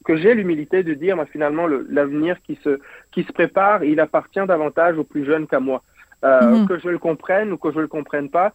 que 0.05 0.17
j'ai 0.17 0.36
l'humilité 0.36 0.84
de 0.84 0.93
dire, 0.93 1.15
moi, 1.15 1.25
finalement, 1.25 1.65
le- 1.65 1.88
l'avenir 1.89 2.38
qui 2.43 2.60
se 2.63 2.79
qui 3.12 3.24
se 3.24 3.31
prépare, 3.34 3.84
il 3.84 4.00
appartient 4.00 4.46
davantage 4.48 5.00
aux 5.00 5.03
plus 5.03 5.25
jeunes 5.25 5.48
qu'à 5.48 5.60
moi. 5.60 5.81
Euh, 6.24 6.60
Mhm. 6.60 6.67
Que 6.67 6.77
je 6.77 6.89
le 6.89 7.00
comprenne 7.00 7.51
ou 7.53 7.57
que 7.57 7.72
je 7.72 7.79
le 7.79 7.88
comprenne 7.88 8.29
pas, 8.29 8.53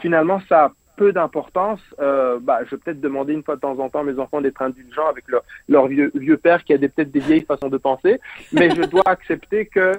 finalement, 0.00 0.40
ça 0.48 0.64
a 0.64 0.72
peu 0.96 1.12
d'importance. 1.12 1.80
Euh, 2.00 2.38
bah, 2.40 2.60
je 2.64 2.70
vais 2.70 2.76
peut-être 2.76 3.00
demander 3.00 3.32
une 3.32 3.42
fois 3.42 3.56
de 3.56 3.60
temps 3.60 3.78
en 3.78 3.88
temps 3.88 4.00
à 4.00 4.04
mes 4.04 4.18
enfants 4.18 4.40
d'être 4.40 4.62
indulgents 4.62 5.08
avec 5.08 5.24
leur, 5.68 5.86
vieux, 5.86 6.10
vieux 6.14 6.36
père 6.36 6.64
qui 6.64 6.74
a 6.74 6.78
peut-être 6.78 7.10
des 7.10 7.20
vieilles 7.20 7.44
façons 7.44 7.68
de 7.68 7.78
penser, 7.78 8.20
mais 8.52 8.70
je 8.70 8.82
dois 8.82 9.06
accepter 9.06 9.66
que 9.66 9.92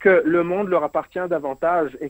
que 0.00 0.22
le 0.24 0.44
monde 0.44 0.68
leur 0.68 0.84
appartient 0.84 1.18
davantage 1.28 1.98
et, 2.00 2.08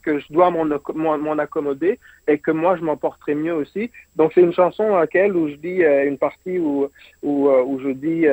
que 0.00 0.20
je 0.20 0.32
dois 0.32 0.48
m'en 0.52 0.64
acco- 0.66 0.94
m'en 0.94 1.18
m'en 1.18 1.36
accommoder 1.36 1.98
et 2.28 2.38
que 2.38 2.52
moi 2.52 2.76
je 2.76 2.84
m'en 2.84 2.96
porterai 2.96 3.34
mieux 3.34 3.52
aussi. 3.52 3.90
Donc 4.14 4.30
c'est 4.32 4.42
une 4.42 4.52
chanson 4.52 4.88
dans 4.88 4.98
laquelle 4.98 5.34
où 5.34 5.48
je 5.48 5.56
dis 5.56 5.82
euh, 5.82 6.06
une 6.06 6.18
partie 6.18 6.60
où 6.60 6.88
où, 7.24 7.48
euh, 7.48 7.78
je 7.82 7.90
dis 7.90 8.26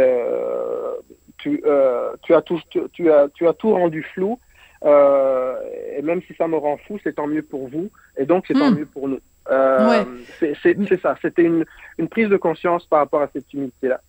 tu 1.39 1.59
as 1.65 2.41
tout 2.43 2.61
tu 2.93 3.11
as 3.11 3.29
tu 3.29 3.47
as 3.47 3.53
tout 3.53 3.71
rendu 3.71 4.03
flou 4.13 4.37
euh, 4.85 5.55
et 5.97 6.01
même 6.01 6.21
si 6.27 6.33
ça 6.35 6.47
me 6.47 6.57
rend 6.57 6.77
fou 6.87 6.99
c'est 7.03 7.13
tant 7.13 7.27
mieux 7.27 7.41
pour 7.41 7.67
vous 7.69 7.89
et 8.17 8.25
donc 8.25 8.45
c'est 8.47 8.53
tant 8.53 8.71
Hmm. 8.71 8.75
mieux 8.79 8.85
pour 8.85 9.07
nous. 9.07 9.19
Euh, 9.51 9.89
Ouais. 9.89 10.05
c'est 10.39 11.01
ça. 11.01 11.15
C'était 11.21 11.43
une 11.43 11.65
une 11.97 12.07
prise 12.09 12.29
de 12.29 12.37
conscience 12.37 12.85
par 12.85 12.99
rapport 12.99 13.21
à 13.21 13.29
cette 13.33 13.51
humilité 13.53 13.87
là. 13.89 14.01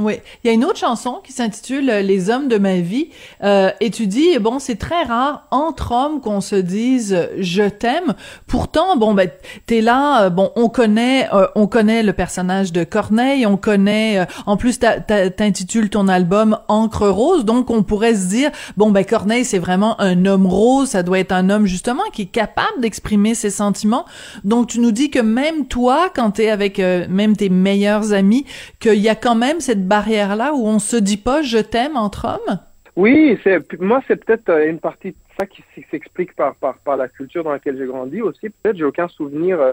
Oui, 0.00 0.14
il 0.42 0.46
y 0.46 0.50
a 0.50 0.54
une 0.54 0.64
autre 0.64 0.78
chanson 0.78 1.20
qui 1.22 1.32
s'intitule 1.32 1.90
euh, 1.90 2.00
Les 2.00 2.30
hommes 2.30 2.48
de 2.48 2.56
ma 2.56 2.76
vie 2.76 3.10
euh, 3.42 3.70
et 3.80 3.90
tu 3.90 4.06
dis 4.06 4.38
bon 4.38 4.58
c'est 4.58 4.76
très 4.76 5.02
rare 5.02 5.46
entre 5.50 5.92
hommes 5.92 6.20
qu'on 6.20 6.40
se 6.40 6.56
dise 6.56 7.12
euh, 7.12 7.26
je 7.38 7.62
t'aime. 7.64 8.14
Pourtant 8.46 8.96
bon 8.96 9.12
ben 9.12 9.28
t'es 9.66 9.80
là 9.80 10.24
euh, 10.24 10.30
bon 10.30 10.52
on 10.56 10.68
connaît 10.68 11.28
on 11.54 11.66
connaît 11.66 12.02
le 12.02 12.12
personnage 12.12 12.72
de 12.72 12.84
Corneille 12.84 13.46
on 13.46 13.56
connaît 13.56 14.26
en 14.46 14.56
plus 14.56 14.78
t'intitules 14.78 15.90
ton 15.90 16.08
album 16.08 16.58
Encre 16.68 17.08
rose 17.08 17.44
donc 17.44 17.70
on 17.70 17.82
pourrait 17.82 18.14
se 18.14 18.28
dire 18.28 18.50
bon 18.76 18.90
ben 18.90 19.04
Corneille 19.04 19.44
c'est 19.44 19.58
vraiment 19.58 20.00
un 20.00 20.24
homme 20.24 20.46
rose 20.46 20.90
ça 20.90 21.02
doit 21.02 21.18
être 21.18 21.32
un 21.32 21.50
homme 21.50 21.66
justement 21.66 22.02
qui 22.12 22.22
est 22.22 22.26
capable 22.26 22.80
d'exprimer 22.80 23.34
ses 23.34 23.50
sentiments 23.50 24.06
donc 24.44 24.68
tu 24.68 24.80
nous 24.80 24.92
dis 24.92 25.10
que 25.10 25.20
même 25.20 25.66
toi 25.66 26.10
quand 26.14 26.32
t'es 26.32 26.48
avec 26.48 26.78
même 26.78 27.36
tes 27.36 27.48
meilleurs 27.48 28.12
amis 28.12 28.44
qu'il 28.78 28.94
y 28.94 29.08
a 29.08 29.14
quand 29.14 29.34
même 29.34 29.60
cette 29.60 29.86
barrière 29.96 30.32
là 30.42 30.48
où 30.54 30.62
on 30.74 30.78
se 30.78 30.96
dit 31.08 31.16
pas 31.28 31.38
je 31.42 31.58
t'aime 31.72 31.96
entre 32.06 32.22
hommes? 32.32 32.52
Oui, 32.96 33.38
c'est 33.42 33.58
moi 33.90 33.98
c'est 34.06 34.18
peut-être 34.24 34.48
euh, 34.50 34.68
une 34.72 34.80
partie 34.88 35.10
de 35.10 35.16
ça 35.38 35.44
qui 35.52 35.62
s'explique 35.90 36.32
par, 36.40 36.52
par 36.62 36.74
par 36.86 36.96
la 37.02 37.08
culture 37.16 37.42
dans 37.46 37.52
laquelle 37.56 37.76
j'ai 37.78 37.86
grandi 37.94 38.18
aussi. 38.28 38.46
Peut-être 38.50 38.78
j'ai 38.80 38.88
aucun 38.92 39.08
souvenir 39.18 39.54
euh, 39.60 39.72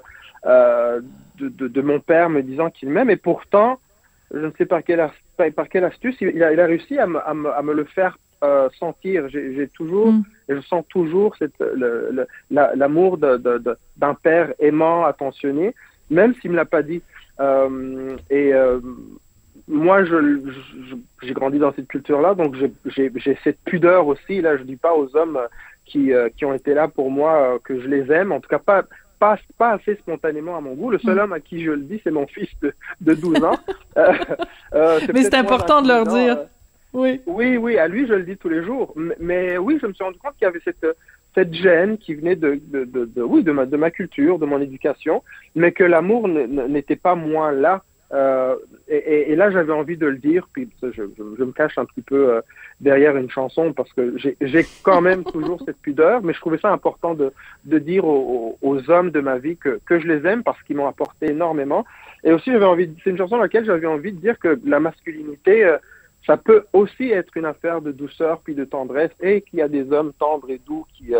euh, 0.53 1.01
de, 1.39 1.47
de 1.59 1.65
de 1.77 1.81
mon 1.89 1.99
père 2.11 2.27
me 2.37 2.41
disant 2.51 2.69
qu'il 2.75 2.89
m'aime 2.93 3.09
et 3.15 3.21
pourtant 3.29 3.69
je 4.39 4.45
ne 4.49 4.51
sais 4.57 4.65
par 4.73 4.81
quelle 4.85 5.03
par, 5.57 5.67
quelle 5.71 5.85
astuce 5.91 6.17
il 6.21 6.41
a, 6.43 6.51
il 6.55 6.59
a 6.59 6.67
réussi 6.73 6.95
à 7.05 7.07
me, 7.11 7.19
à 7.29 7.33
me, 7.41 7.49
à 7.59 7.61
me 7.67 7.73
le 7.81 7.85
faire 7.97 8.13
euh, 8.43 8.69
sentir. 8.83 9.17
J'ai 9.31 9.45
j'ai 9.55 9.67
toujours 9.79 10.09
Mm. 10.13 10.23
je 10.55 10.61
sens 10.71 10.83
toujours 10.97 11.29
cette 11.39 11.59
le- 11.83 11.99
le- 12.17 12.27
la- 12.55 12.73
l'amour 12.81 13.11
de- 13.23 13.37
d'un 14.01 14.15
père 14.27 14.47
aimant, 14.67 14.99
attentionné, 15.11 15.67
même 16.17 16.31
s'il 16.37 16.51
me 16.51 16.57
l'a 16.61 16.69
pas 16.77 16.83
dit. 16.91 17.01
Euh, 17.47 18.15
et 18.39 18.47
moi, 19.67 20.03
je, 20.05 20.39
je- 20.89 20.95
j'ai 21.27 21.33
grandi 21.33 21.59
dans 21.59 21.73
cette 21.73 21.87
culture-là, 21.87 22.33
donc 22.35 22.55
j'ai- 22.55 22.71
j'ai 22.85 23.11
j'ai 23.15 23.37
cette 23.43 23.59
pudeur 23.65 24.07
aussi. 24.07 24.41
Là, 24.41 24.57
je 24.57 24.63
dis 24.63 24.77
pas 24.77 24.93
aux 24.95 25.15
hommes 25.15 25.37
euh, 25.37 25.47
qui, 25.85 26.13
euh, 26.13 26.29
qui 26.35 26.45
ont 26.45 26.53
été 26.53 26.73
là 26.73 26.87
pour 26.87 27.11
moi 27.11 27.33
euh, 27.55 27.59
que 27.63 27.79
je 27.79 27.87
les 27.87 28.11
aime, 28.11 28.31
en 28.31 28.39
tout 28.39 28.49
cas 28.49 28.59
pas, 28.59 28.83
pas, 29.19 29.37
pas 29.57 29.71
assez 29.71 29.95
spontanément 29.95 30.55
à 30.57 30.61
mon 30.61 30.73
goût. 30.73 30.89
Le 30.91 30.99
seul 30.99 31.15
Mm. 31.15 31.19
homme 31.19 31.33
à 31.33 31.39
qui 31.39 31.63
je 31.63 31.71
le 31.71 31.81
dis, 31.81 31.99
c'est 32.03 32.11
mon 32.11 32.27
fils 32.27 32.49
de, 32.61 32.73
de 33.01 33.13
12 33.13 33.43
ans. 33.43 33.57
Euh, 33.97 34.13
euh, 34.75 34.99
Mais 35.01 35.23
c'est 35.23 35.31
peut-être 35.31 35.31
moins 35.33 35.41
important 35.41 35.81
de 35.81 35.87
leur 35.87 36.05
dire. 36.05 36.37
euh, 36.37 36.43
oui 36.93 37.19
oui, 37.25 37.57
oui, 37.57 37.77
à 37.79 37.87
lui, 37.87 38.05
je 38.07 38.13
le 38.13 38.21
dis 38.23 38.37
tous 38.37 38.47
les 38.49 38.63
jours. 38.63 38.93
Mais, 39.19 39.57
oui, 39.57 39.79
je 39.81 39.87
me 39.87 39.93
suis 39.93 40.03
rendu 40.03 40.19
compte 40.19 40.35
qu'il 40.37 40.45
y 40.45 40.47
avait 40.47 40.59
cette, 40.63 40.85
cette 41.33 41.51
gêne 41.53 41.97
qui 41.97 42.13
venait 42.13 42.35
de, 42.35 42.59
de, 42.67 42.85
de, 42.85 43.05
de- 43.05 43.21
oui, 43.23 43.41
de 43.43 43.51
ma, 43.51 43.65
de 43.65 43.75
ma 43.75 43.89
culture, 43.89 44.37
de 44.37 44.45
mon 44.45 44.61
éducation, 44.61 45.23
mais 45.55 45.71
que 45.71 45.83
l'amour 45.83 46.27
n'était 46.27 46.95
pas 46.95 47.15
moins 47.15 47.51
là. 47.51 47.81
Euh, 48.13 48.55
et, 48.87 49.35
là, 49.35 49.51
j'avais 49.51 49.73
envie 49.73 49.97
de 49.97 50.07
le 50.07 50.17
dire, 50.17 50.47
puis 50.53 50.69
je, 50.81 51.01
me 51.43 51.51
cache 51.51 51.77
un 51.77 51.85
petit 51.85 52.01
peu 52.01 52.29
euh, 52.29 52.41
derrière 52.79 53.17
une 53.17 53.29
chanson 53.29 53.73
parce 53.73 53.91
que 53.93 54.15
j'ai 54.17 54.65
quand 54.83 55.01
même 55.01 55.23
toujours 55.31 55.61
cette 55.65 55.77
pudeur, 55.77 56.21
mais 56.23 56.33
je 56.33 56.39
trouvais 56.39 56.57
ça 56.57 56.71
important 56.71 57.13
de, 57.13 57.33
dire 57.65 58.05
aux, 58.05 58.57
hommes 58.87 59.11
de 59.11 59.19
ma 59.19 59.37
vie 59.37 59.57
que, 59.57 59.79
je 59.89 60.07
les 60.07 60.25
aime 60.25 60.43
parce 60.43 60.61
qu'ils 60.63 60.77
m'ont 60.77 60.87
apporté 60.87 61.31
énormément. 61.31 61.85
Et 62.23 62.31
aussi, 62.31 62.51
j'avais 62.51 62.65
envie, 62.65 62.89
c'est 63.03 63.09
une 63.09 63.17
chanson 63.17 63.35
dans 63.35 63.43
laquelle 63.43 63.65
j'avais 63.65 63.87
envie 63.87 64.13
de 64.13 64.19
dire 64.19 64.39
que 64.39 64.59
la 64.65 64.79
masculinité, 64.79 65.65
euh, 65.65 65.77
ça 66.25 66.37
peut 66.37 66.65
aussi 66.73 67.11
être 67.11 67.35
une 67.35 67.45
affaire 67.45 67.81
de 67.81 67.91
douceur 67.91 68.39
puis 68.39 68.55
de 68.55 68.65
tendresse 68.65 69.11
et 69.21 69.41
qu'il 69.41 69.59
y 69.59 69.61
a 69.61 69.67
des 69.67 69.91
hommes 69.91 70.13
tendres 70.17 70.49
et 70.49 70.59
doux 70.65 70.85
qui, 70.93 71.13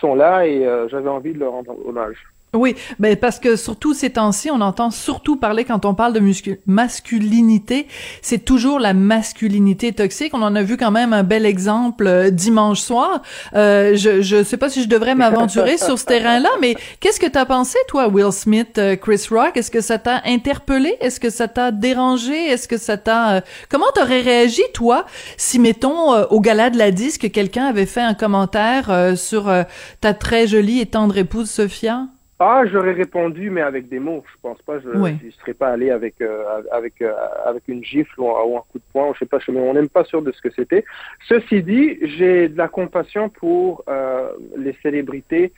sont 0.00 0.14
là 0.14 0.46
et 0.46 0.66
j'avais 0.88 1.08
envie 1.08 1.32
de 1.32 1.38
leur 1.38 1.52
rendre 1.52 1.76
hommage. 1.86 2.16
Oui, 2.54 2.74
ben 2.98 3.16
parce 3.16 3.38
que 3.38 3.56
surtout 3.56 3.94
ces 3.94 4.10
temps-ci, 4.10 4.50
on 4.50 4.60
entend 4.60 4.90
surtout 4.90 5.36
parler 5.36 5.64
quand 5.64 5.84
on 5.84 5.94
parle 5.94 6.12
de 6.12 6.22
masculinité, 6.66 7.86
c'est 8.22 8.44
toujours 8.44 8.78
la 8.78 8.94
masculinité 8.94 9.92
toxique. 9.92 10.32
On 10.34 10.42
en 10.42 10.54
a 10.54 10.62
vu 10.62 10.76
quand 10.76 10.90
même 10.90 11.12
un 11.12 11.22
bel 11.22 11.46
exemple 11.46 12.06
euh, 12.06 12.30
dimanche 12.30 12.80
soir. 12.80 13.22
Euh, 13.54 13.96
je 13.96 14.22
je 14.22 14.42
sais 14.42 14.56
pas 14.56 14.68
si 14.68 14.82
je 14.82 14.88
devrais 14.88 15.14
m'aventurer 15.14 15.78
sur 15.78 15.98
ce 15.98 16.04
terrain-là, 16.04 16.50
mais 16.60 16.76
qu'est-ce 17.00 17.20
que 17.20 17.26
t'as 17.26 17.44
pensé 17.44 17.78
toi, 17.88 18.08
Will 18.08 18.32
Smith, 18.32 18.78
euh, 18.78 18.96
Chris 18.96 19.26
Rock? 19.30 19.56
Est-ce 19.56 19.70
que 19.70 19.80
ça 19.80 19.98
t'a 19.98 20.22
interpellé? 20.24 20.96
Est-ce 21.00 21.20
que 21.20 21.30
ça 21.30 21.48
t'a 21.48 21.70
dérangé? 21.70 22.34
Est-ce 22.34 22.68
que 22.68 22.78
ça 22.78 22.96
t'a 22.96 23.36
euh, 23.36 23.40
Comment 23.68 23.86
t'aurais 23.94 24.20
réagi 24.20 24.62
toi 24.72 25.06
si 25.36 25.58
mettons 25.58 26.14
euh, 26.14 26.24
au 26.30 26.40
gala 26.40 26.70
de 26.70 26.78
la 26.78 26.90
disque 26.90 27.30
quelqu'un 27.30 27.66
avait 27.66 27.86
fait 27.86 28.00
un 28.00 28.14
commentaire 28.14 29.14
sur 29.16 29.52
ta 30.00 30.14
très 30.14 30.46
jolie 30.46 30.80
et 30.80 30.86
tendre 30.86 31.16
épouse 31.16 31.50
Sophia? 31.50 32.06
Ah, 32.40 32.64
j'aurais 32.66 32.92
répondu, 32.92 33.48
mais 33.48 33.60
avec 33.60 33.88
des 33.88 34.00
mots. 34.00 34.24
Je 34.26 34.36
pense 34.42 34.60
pas, 34.62 34.80
je 34.80 34.88
ne 34.88 35.30
serais 35.30 35.54
pas 35.54 35.68
allé 35.68 35.90
avec 35.90 36.20
euh, 36.20 36.60
avec 36.72 37.00
euh, 37.00 37.12
avec 37.46 37.62
une 37.68 37.84
gifle 37.84 38.20
ou, 38.20 38.28
un 38.28 38.42
ou 38.42 38.56
un 38.56 38.62
coup 38.72 38.78
de 38.78 38.84
poing. 38.92 39.12
Je 39.14 39.20
sais 39.20 39.26
pas, 39.26 39.38
je, 39.38 39.52
mais 39.52 39.60
on 39.60 39.72
n'est 39.74 39.86
pas 39.88 40.04
sûr 40.04 40.20
de 40.20 40.32
ce 40.32 40.42
que 40.42 40.50
c'était. 40.50 40.84
Ceci 41.28 41.62
dit, 41.62 41.96
j'ai 42.02 42.48
de 42.48 42.58
la 42.58 42.66
compassion 42.68 43.28
pour 43.28 43.84
euh, 43.88 44.28
les 44.56 44.76
célébrités. 44.82 45.52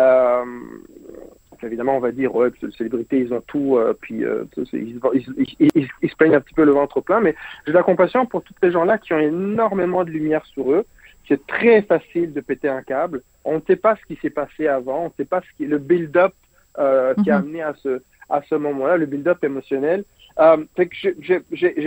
Euh, 0.00 0.44
évidemment, 1.62 1.96
on 1.96 2.00
va 2.00 2.12
dire, 2.12 2.34
ouais, 2.36 2.50
les 2.62 2.70
célébrités, 2.72 3.18
ils 3.20 3.32
ont 3.34 3.42
tout, 3.46 3.76
euh, 3.78 3.94
puis 4.00 4.24
euh, 4.24 4.44
ils, 4.74 5.00
ils, 5.14 5.46
ils, 5.58 5.68
ils- 5.74 5.88
ils 6.02 6.10
se 6.10 6.14
plaignent 6.14 6.34
un 6.36 6.40
petit 6.40 6.54
peu 6.54 6.64
le 6.64 6.72
ventre 6.72 7.00
plein, 7.00 7.20
mais 7.20 7.34
j'ai 7.66 7.72
de 7.72 7.76
la 7.76 7.82
compassion 7.82 8.26
pour 8.26 8.42
tous 8.42 8.54
ces 8.62 8.70
gens-là 8.70 8.98
qui 8.98 9.12
ont 9.14 9.18
énormément 9.18 10.04
de 10.04 10.10
lumière 10.10 10.44
sur 10.46 10.70
eux. 10.72 10.84
C'est 11.28 11.46
très 11.46 11.82
facile 11.82 12.32
de 12.32 12.40
péter 12.40 12.68
un 12.68 12.82
câble. 12.82 13.22
On 13.44 13.56
ne 13.56 13.60
sait 13.66 13.76
pas 13.76 13.96
ce 13.96 14.04
qui 14.06 14.18
s'est 14.20 14.30
passé 14.30 14.66
avant, 14.66 15.02
on 15.02 15.04
ne 15.06 15.12
sait 15.16 15.24
pas 15.24 15.40
ce 15.42 15.56
qui 15.56 15.66
le 15.66 15.78
build-up 15.78 16.32
euh, 16.78 17.14
qui 17.22 17.30
a 17.30 17.38
Mhm. 17.38 17.44
amené 17.44 17.62
à 17.62 17.74
ce 17.82 18.00
à 18.30 18.42
ce 18.42 18.54
moment-là, 18.56 18.98
le 18.98 19.06
build-up 19.06 19.42
émotionnel. 19.42 20.04
Euh, 20.38 20.58
fait 20.76 20.86
que 20.86 20.94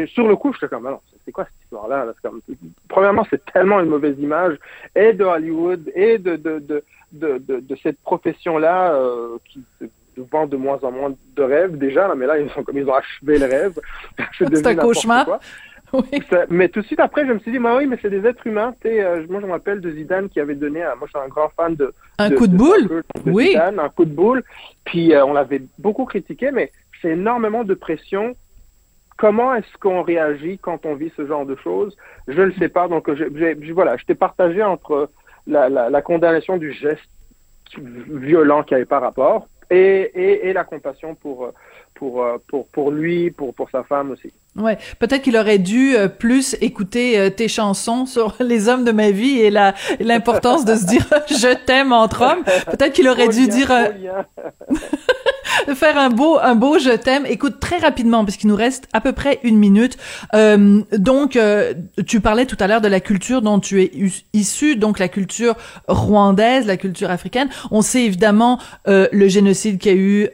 sur 0.08 0.28
le 0.28 0.36
coup, 0.36 0.52
j'étais 0.54 0.68
comme, 0.68 0.88
alors, 0.88 1.04
c'est 1.24 1.32
quoi 1.32 1.46
cette 1.46 1.62
histoire-là? 1.66 2.08
Premièrement, 2.90 3.26
c'est 3.30 3.46
tellement 3.54 3.80
une 3.80 3.90
mauvaise 3.90 4.18
image 4.20 4.58
et 4.96 5.14
de 5.14 5.24
Hollywood 5.24 5.92
et 5.94 6.18
de 6.18 6.36
de 6.36 6.58
de 6.60 6.84
de, 7.12 7.38
de, 7.38 7.60
de 7.60 7.76
cette 7.84 8.00
profession-là 8.02 8.94
euh, 8.96 9.38
qui 9.46 9.64
vend 10.32 10.48
de 10.48 10.58
moins 10.58 10.80
en 10.82 10.92
moins 10.92 11.14
de 11.36 11.44
rêves 11.44 11.78
déjà. 11.78 12.08
Là, 12.08 12.16
mais 12.16 12.26
là, 12.26 12.40
ils 12.40 12.50
sont 12.52 12.64
comme 12.64 12.78
ils 12.78 12.90
ont 12.90 12.94
achevé 12.96 13.38
le 13.38 13.46
rêve. 13.46 13.80
C'est 14.38 14.66
un 14.68 14.76
cauchemar. 14.76 15.26
quoi. 15.26 15.40
Oui. 16.14 16.22
Ça- 16.30 16.46
mais 16.50 16.70
tout 16.70 16.82
de 16.82 16.86
suite 16.86 17.00
après, 17.00 17.26
je 17.28 17.34
me 17.34 17.40
suis 17.40 17.52
dit, 17.52 17.60
bah 17.60 17.76
oui, 17.78 17.86
mais 17.86 17.98
c'est 18.02 18.10
des 18.10 18.26
êtres 18.26 18.46
humains. 18.48 18.74
Euh, 18.86 19.26
moi, 19.30 19.42
je 19.42 19.46
me 19.46 19.52
rappelle 19.52 19.82
de 19.82 19.92
Zidane 19.92 20.30
qui 20.30 20.40
avait 20.40 20.56
donné, 20.56 20.82
à, 20.84 20.96
moi, 20.96 21.08
je 21.12 21.18
suis 21.18 21.26
un 21.26 21.30
grand 21.30 21.50
fan 21.50 21.76
de, 21.76 21.94
Un 22.18 22.32
coup 22.32 22.48
de 22.48 22.56
boule? 22.56 22.82
soccer, 22.84 23.04
de 23.26 23.32
Oui. 23.32 23.48
Zidane, 23.50 23.80
un 23.80 23.90
coup 23.90 24.06
de 24.06 24.14
boule. 24.14 24.44
Puis 24.86 25.14
euh, 25.14 25.26
on 25.26 25.34
l'avait 25.34 25.62
beaucoup 25.80 26.06
critiqué, 26.06 26.52
mais 26.52 26.72
c'est 27.02 27.10
énormément 27.12 27.64
de 27.64 27.74
pression. 27.74 28.36
Comment 29.18 29.54
est-ce 29.54 29.78
qu'on 29.80 30.02
réagit 30.02 30.58
quand 30.58 30.86
on 30.86 30.96
vit 30.96 31.12
ce 31.18 31.28
genre 31.28 31.46
de 31.46 31.56
choses? 31.58 31.96
Je 32.28 32.42
ne 32.42 32.52
sais 32.54 32.70
pas. 32.70 32.88
Donc, 32.88 33.14
j'ai- 33.14 33.28
j'ai- 33.36 33.72
voilà, 33.72 33.98
j'étais 33.98 34.16
partagé 34.16 34.64
entre 34.64 35.10
la, 35.46 35.70
la, 35.70 35.90
la 35.90 36.02
condamnation 36.02 36.58
du 36.58 36.72
geste 36.72 37.10
violent 37.78 38.64
qui 38.64 38.76
avait 38.76 38.86
pas 38.86 39.00
rapport 39.00 39.48
et, 39.70 40.12
et, 40.16 40.48
et 40.50 40.54
la 40.54 40.64
compassion 40.64 41.16
pour, 41.16 41.46
euh, 41.46 41.52
pour, 42.02 42.24
euh, 42.24 42.38
pour, 42.48 42.66
pour 42.70 42.90
lui, 42.90 43.30
pour, 43.30 43.54
pour 43.54 43.70
sa 43.70 43.84
femme 43.84 44.10
aussi. 44.10 44.34
Ouais, 44.56 44.80
peut-être 44.98 45.22
qu'il 45.22 45.38
aurait 45.38 45.60
dû 45.60 45.96
euh, 45.96 46.08
plus 46.08 46.58
écouter 46.60 47.20
euh, 47.20 47.30
tes 47.30 47.48
chansons 47.48 48.08
sur 48.08 48.38
les 48.40 48.70
hommes 48.70 48.84
de 48.84 48.92
ma 48.92 49.12
vie 49.12 49.38
et 49.38 49.52
la 49.52 49.76
l'importance 50.00 50.66
de 50.66 50.74
se 50.74 50.88
dire 50.88 51.06
je 51.30 51.54
t'aime 51.64 51.94
entre 51.94 52.24
hommes. 52.24 52.44
Peut-être 52.72 52.94
qu'il 52.94 53.08
aurait 53.08 53.28
dû 53.28 53.48
dire 53.48 53.72
faire 55.76 55.98
un 55.98 56.10
beau 56.10 56.38
un 56.42 56.56
beau 56.56 56.80
je 56.80 56.92
t'aime. 56.92 57.26
Écoute 57.26 57.60
très 57.60 57.78
rapidement 57.78 58.26
parce 58.26 58.38
qu'il 58.38 58.50
nous 58.50 58.56
reste 58.56 58.88
à 58.94 59.02
peu 59.02 59.14
près 59.14 59.40
une 59.44 59.58
minute. 59.58 59.98
Euh, 60.34 60.82
donc 60.98 61.38
tu 62.08 62.22
parlais 62.22 62.46
tout 62.46 62.58
à 62.60 62.68
l'heure 62.68 62.82
de 62.82 62.88
la 62.88 63.00
culture 63.00 63.42
dont 63.42 63.60
tu 63.60 63.82
es 63.82 63.92
issu, 64.34 64.76
donc 64.76 65.00
la 65.00 65.08
culture 65.08 65.56
rwandaise, 65.88 66.66
la 66.66 66.78
culture 66.78 67.10
africaine. 67.10 67.50
On 67.72 67.82
sait 67.82 68.04
évidemment 68.04 68.60
le 68.88 69.28
génocide 69.28 69.78
qu'il 69.78 69.92
y 69.92 69.96
a 69.96 69.98
eu 69.98 70.30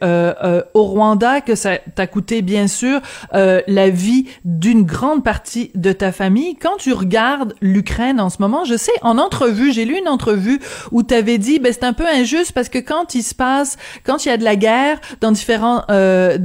au 0.74 0.82
Rwanda 0.82 1.40
que 1.40 1.54
ça 1.54 1.78
t'a 1.94 2.06
coûté 2.06 2.42
bien 2.42 2.66
sûr 2.66 3.00
la 3.32 3.90
vie 3.90 4.26
d'une 4.44 4.84
grande 4.84 5.24
partie 5.24 5.70
de 5.74 5.92
ta 5.92 6.12
famille. 6.12 6.56
Quand 6.56 6.76
tu 6.78 6.92
regardes 6.92 7.54
l'Ukraine 7.60 8.20
en 8.20 8.30
ce 8.30 8.36
moment, 8.40 8.64
je 8.64 8.76
sais, 8.76 8.92
en 9.02 9.18
entrevue, 9.18 9.72
j'ai 9.72 9.84
lu 9.84 9.98
une 9.98 10.08
entrevue 10.08 10.60
où 10.92 11.02
tu 11.02 11.14
avais 11.14 11.38
dit, 11.38 11.58
ben 11.58 11.72
c'est 11.72 11.84
un 11.84 11.92
peu 11.92 12.06
injuste 12.06 12.52
parce 12.52 12.68
que 12.68 12.78
quand 12.78 13.14
il 13.14 13.22
se 13.22 13.34
passe, 13.34 13.76
quand 14.04 14.24
il 14.24 14.28
y 14.28 14.32
a 14.32 14.36
de 14.36 14.44
la 14.44 14.56
guerre 14.56 15.00
dans 15.20 15.32
différents 15.32 15.84
euh, 15.90 16.38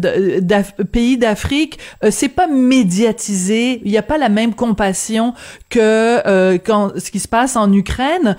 pays 0.91 1.17
d'Afrique, 1.17 1.79
euh, 2.03 2.09
c'est 2.11 2.29
pas 2.29 2.47
médiatisé, 2.47 3.81
il 3.83 3.91
n'y 3.91 3.97
a 3.97 4.03
pas 4.03 4.17
la 4.17 4.29
même 4.29 4.53
compassion 4.53 5.33
que 5.69 5.79
euh, 6.27 6.57
quand 6.63 6.99
ce 6.99 7.11
qui 7.11 7.19
se 7.19 7.27
passe 7.27 7.55
en 7.55 7.71
Ukraine. 7.71 8.37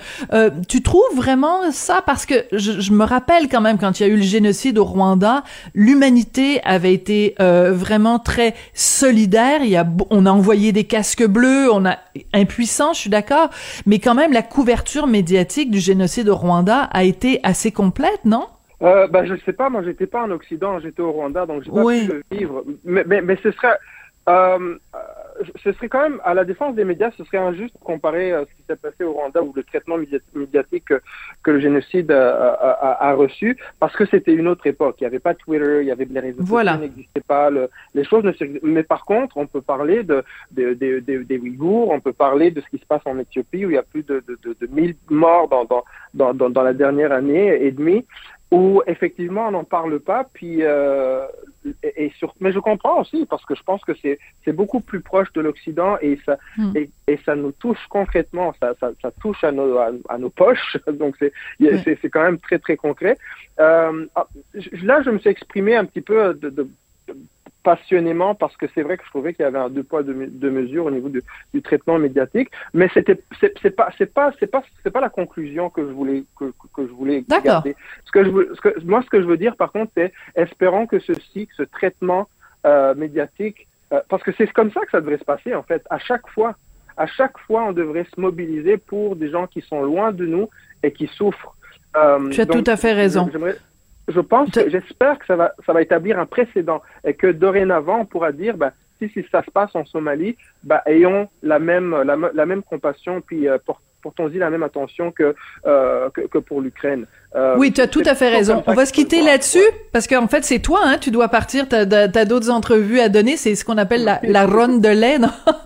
Tu 0.67 0.81
trouves 0.81 1.15
vraiment 1.15 1.71
ça? 1.71 2.01
Parce 2.05 2.25
que 2.25 2.45
je, 2.51 2.79
je, 2.79 2.91
me 2.91 3.03
rappelle 3.03 3.47
quand 3.49 3.61
même 3.61 3.77
quand 3.77 3.99
il 3.99 4.03
y 4.03 4.05
a 4.05 4.09
eu 4.09 4.17
le 4.17 4.21
génocide 4.21 4.77
au 4.77 4.85
Rwanda, 4.85 5.43
l'humanité 5.73 6.61
avait 6.63 6.93
été 6.93 7.35
vraiment 7.39 8.19
très 8.19 8.55
solidaire, 8.73 9.63
il 9.63 9.69
y 9.69 9.77
a, 9.77 9.87
on 10.09 10.25
a 10.25 10.31
envoyé 10.31 10.71
des 10.71 10.83
casques 10.83 11.25
bleus, 11.25 11.71
on 11.71 11.85
a 11.85 11.97
impuissant, 12.33 12.93
je 12.93 12.99
suis 12.99 13.09
d'accord, 13.09 13.49
mais 13.85 13.99
quand 13.99 14.15
même 14.15 14.33
la 14.33 14.41
couverture 14.41 15.07
médiatique 15.07 15.71
du 15.71 15.79
génocide 15.79 16.29
au 16.29 16.35
Rwanda 16.35 16.89
a 16.91 17.03
été 17.03 17.39
assez 17.43 17.71
complète, 17.71 18.25
non? 18.25 18.47
Euh, 18.81 19.07
ben, 19.07 19.25
je 19.25 19.35
sais 19.45 19.53
pas, 19.53 19.69
moi 19.69 19.83
j'étais 19.83 20.07
pas 20.07 20.23
en 20.23 20.31
Occident, 20.31 20.79
j'étais 20.79 21.01
au 21.01 21.11
Rwanda, 21.11 21.45
donc 21.45 21.63
j'ai 21.63 21.71
pas 21.71 21.85
pu 21.85 22.07
le 22.07 22.23
vivre. 22.31 22.63
Mais, 22.83 23.03
mais, 23.05 23.21
mais 23.21 23.37
ce 23.41 23.51
serait, 23.51 23.77
euh, 24.27 24.77
ce 25.63 25.71
serait 25.73 25.87
quand 25.87 26.01
même, 26.01 26.19
à 26.23 26.33
la 26.33 26.45
défense 26.45 26.75
des 26.75 26.83
médias, 26.83 27.11
ce 27.17 27.23
serait 27.25 27.37
injuste 27.37 27.75
de 27.75 27.83
comparer 27.83 28.33
euh, 28.33 28.43
ce 28.45 28.55
qui 28.55 28.63
s'est 28.67 28.75
passé 28.75 29.03
au 29.03 29.13
Rwanda 29.13 29.41
ou 29.43 29.53
le 29.55 29.63
traitement 29.63 29.97
médiatique 30.33 30.85
que, 30.85 31.51
le 31.51 31.59
génocide 31.59 32.11
a, 32.11 33.13
reçu, 33.13 33.57
parce 33.79 33.95
que 33.95 34.05
c'était 34.05 34.33
une 34.33 34.47
autre 34.47 34.67
époque. 34.67 34.95
Il 34.99 35.03
n'y 35.03 35.07
avait 35.07 35.19
pas 35.19 35.35
Twitter, 35.35 35.79
il 35.81 35.87
y 35.87 35.91
avait 35.91 36.05
les 36.05 36.19
réseaux 36.19 36.41
sociaux 36.41 36.77
n'existaient 36.79 37.21
pas, 37.21 37.49
les 37.49 38.03
choses 38.03 38.23
ne 38.23 38.33
Mais 38.63 38.83
par 38.83 39.05
contre, 39.05 39.37
on 39.37 39.47
peut 39.47 39.61
parler 39.61 40.03
de, 40.03 40.23
des 40.51 41.37
Ouïghours, 41.37 41.91
on 41.91 41.99
peut 41.99 42.13
parler 42.13 42.51
de 42.51 42.61
ce 42.61 42.67
qui 42.67 42.77
se 42.77 42.85
passe 42.85 43.01
en 43.05 43.19
Éthiopie, 43.19 43.65
où 43.65 43.69
il 43.69 43.75
y 43.75 43.77
a 43.77 43.83
plus 43.83 44.03
de, 44.03 44.23
de, 44.27 44.37
de, 44.43 44.67
1000 44.67 44.95
morts 45.09 45.47
dans, 45.47 45.65
dans, 45.65 46.33
dans, 46.33 46.49
dans 46.49 46.63
la 46.63 46.73
dernière 46.73 47.11
année 47.11 47.63
et 47.63 47.71
demie 47.71 48.05
où 48.51 48.81
effectivement 48.87 49.47
on 49.47 49.51
n'en 49.51 49.63
parle 49.63 49.99
pas, 49.99 50.27
puis 50.33 50.59
euh, 50.61 51.25
et, 51.81 52.11
sur, 52.17 52.35
mais 52.39 52.51
je 52.51 52.59
comprends 52.59 53.01
aussi 53.01 53.25
parce 53.25 53.43
que 53.45 53.55
je 53.55 53.63
pense 53.63 53.83
que 53.83 53.93
c'est 54.01 54.19
c'est 54.43 54.53
beaucoup 54.53 54.81
plus 54.81 55.01
proche 55.01 55.31
de 55.33 55.41
l'Occident 55.41 55.97
et 56.01 56.19
ça 56.25 56.37
hmm. 56.57 56.71
et, 56.75 56.89
et, 57.07 57.17
ça 57.25 57.35
nous 57.35 57.51
touche 57.51 57.79
concrètement, 57.89 58.53
ça, 58.61 58.73
ça, 58.79 58.91
ça 59.01 59.11
touche 59.19 59.43
à 59.43 59.51
nos 59.51 59.77
à, 59.77 60.17
nos 60.17 60.29
poches, 60.29 60.77
donc 60.87 61.15
c'est 61.19 61.33
c'est 61.59 62.09
quand 62.09 62.23
même 62.23 62.39
très 62.39 62.59
très 62.59 62.77
concret. 62.77 63.17
Euh, 63.59 64.05
ah, 64.15 64.27
là, 64.83 65.01
je 65.01 65.09
me 65.09 65.19
suis 65.19 65.29
exprimé 65.29 65.75
un 65.75 65.85
petit 65.85 66.01
peu 66.01 66.33
de, 66.33 66.49
de 66.49 66.67
passionnément 67.65 68.35
parce 68.35 68.55
que 68.55 68.67
c'est 68.73 68.83
vrai 68.83 68.95
que 68.97 69.03
je 69.03 69.09
trouvais 69.09 69.33
qu'il 69.33 69.43
y 69.43 69.47
avait 69.47 69.57
un 69.57 69.69
deux 69.69 69.83
poids 69.83 70.03
deux, 70.03 70.51
mesures 70.51 70.85
au 70.85 70.91
niveau 70.91 71.09
du, 71.09 71.21
du 71.53 71.61
traitement 71.63 71.97
médiatique, 71.97 72.49
mais 72.75 72.87
c'était 72.93 73.19
c'est 73.41 73.75
pas 73.75 73.89
c'est 73.97 74.13
pas 74.13 74.31
c'est 74.39 74.51
pas 74.55 74.63
c'est 74.83 74.91
pas 74.91 75.01
la 75.01 75.09
conclusion 75.09 75.71
que 75.71 75.81
je 75.81 75.91
voulais 75.91 76.23
que, 76.37 76.53
que 76.75 76.87
je 76.87 76.93
voulais 76.93 77.25
garder. 77.27 77.75
Ce 78.05 78.11
que 78.11 78.23
je 78.23 78.29
ce 78.55 78.61
que 78.61 78.79
moi 78.85 79.01
ce 79.01 79.09
que 79.09 79.19
je 79.19 79.25
veux 79.25 79.37
dire 79.37 79.55
par 79.55 79.71
contre 79.71 79.91
c'est 79.97 80.13
espérons 80.35 80.85
que 80.85 80.99
ceci 80.99 81.49
ce 81.57 81.63
traitement 81.63 82.29
euh, 82.67 82.93
médiatique 82.93 83.67
euh, 83.91 84.01
parce 84.09 84.21
que 84.21 84.31
c'est 84.37 84.51
comme 84.53 84.71
ça 84.71 84.81
que 84.81 84.91
ça 84.91 85.01
devrait 85.01 85.17
se 85.17 85.25
passer 85.25 85.55
en 85.55 85.63
fait 85.63 85.81
à 85.89 85.97
chaque 85.97 86.27
fois 86.29 86.53
à 86.97 87.07
chaque 87.07 87.37
fois 87.39 87.63
on 87.69 87.73
devrait 87.73 88.07
se 88.13 88.21
mobiliser 88.21 88.77
pour 88.77 89.15
des 89.15 89.29
gens 89.31 89.47
qui 89.47 89.61
sont 89.61 89.81
loin 89.81 90.11
de 90.11 90.27
nous 90.27 90.47
et 90.83 90.91
qui 90.91 91.07
souffrent. 91.07 91.55
Euh, 91.97 92.29
tu 92.29 92.41
as 92.41 92.45
tout 92.45 92.63
à 92.67 92.77
fait 92.77 92.93
raison 92.93 93.27
je 94.07 94.19
pense, 94.19 94.49
j'espère 94.53 95.19
que 95.19 95.25
ça 95.25 95.35
va, 95.35 95.53
ça 95.65 95.73
va 95.73 95.81
établir 95.81 96.19
un 96.19 96.25
précédent 96.25 96.81
et 97.03 97.13
que 97.13 97.27
dorénavant, 97.27 97.99
on 98.01 98.05
pourra 98.05 98.31
dire, 98.31 98.57
bah, 98.57 98.73
si, 98.99 99.09
si 99.09 99.25
ça 99.31 99.43
se 99.43 99.51
passe 99.51 99.75
en 99.75 99.85
Somalie, 99.85 100.37
bah, 100.63 100.81
ayons 100.85 101.29
la 101.41 101.59
même, 101.59 101.95
la, 102.03 102.17
la 102.33 102.45
même 102.45 102.63
compassion, 102.63 103.21
puis 103.21 103.47
euh, 103.47 103.57
portons-y 104.05 104.37
la 104.37 104.51
même 104.51 104.61
attention 104.61 105.11
que, 105.11 105.35
euh, 105.65 106.09
que, 106.11 106.21
que, 106.21 106.37
pour 106.37 106.61
l'Ukraine. 106.61 107.07
Euh, 107.35 107.55
oui, 107.57 107.73
tu 107.73 107.81
as 107.81 107.87
tout 107.87 108.03
à 108.05 108.13
fait 108.13 108.29
raison. 108.29 108.63
On 108.67 108.73
va 108.73 108.85
se 108.85 108.93
quitter 108.93 109.23
là-dessus 109.23 109.65
parce 109.91 110.05
qu'en 110.07 110.27
fait, 110.27 110.45
c'est 110.45 110.59
toi, 110.59 110.79
hein, 110.83 110.97
tu 111.01 111.09
dois 111.09 111.27
partir. 111.27 111.67
Tu 111.67 111.75
as, 111.75 112.25
d'autres 112.25 112.51
entrevues 112.51 112.99
à 112.99 113.09
donner. 113.09 113.35
C'est 113.35 113.55
ce 113.55 113.65
qu'on 113.65 113.77
appelle 113.77 114.05
la, 114.05 114.19
la 114.23 114.45
ronde 114.45 114.79
de 114.79 114.89
lait 114.89 115.17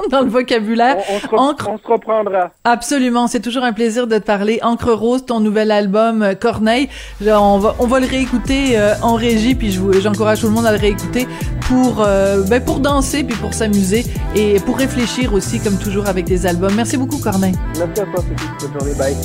dans, 0.09 0.21
le 0.21 0.29
vocabulaire. 0.29 0.97
On, 1.33 1.55
se 1.55 1.87
reprendra. 1.87 2.51
Absolument. 2.63 3.27
C'est 3.27 3.41
toujours 3.41 3.63
un 3.63 3.73
plaisir 3.73 4.07
de 4.07 4.17
te 4.17 4.25
parler. 4.25 4.59
Encre 4.63 4.93
Rose, 4.93 5.25
ton 5.25 5.41
nouvel 5.41 5.69
album 5.69 6.23
euh, 6.23 6.33
Corneille. 6.33 6.89
On 7.21 7.59
va, 7.59 7.75
on 7.79 7.87
va 7.87 7.99
le 7.99 8.07
réécouter 8.07 8.79
euh, 8.79 8.93
en 9.03 9.15
régie, 9.15 9.53
puis 9.53 9.77
j'encourage 9.99 10.39
tout 10.39 10.47
le 10.47 10.53
monde 10.53 10.65
à 10.65 10.71
le 10.71 10.79
réécouter 10.79 11.27
pour, 11.69 12.05
ben, 12.49 12.61
pour 12.65 12.79
danser, 12.79 13.23
puis 13.23 13.37
pour 13.37 13.53
s'amuser 13.53 14.05
et 14.35 14.59
pour 14.59 14.77
réfléchir 14.77 15.33
aussi, 15.33 15.59
comme 15.59 15.77
toujours 15.77 16.07
avec 16.07 16.25
des 16.25 16.45
albums. 16.45 16.73
Merci 16.75 16.97
beaucoup, 16.97 17.19
Corneille. 17.19 17.55
Merci 17.77 18.01
à 18.01 18.05
toi. 18.05 18.23
Bye. 18.97 19.15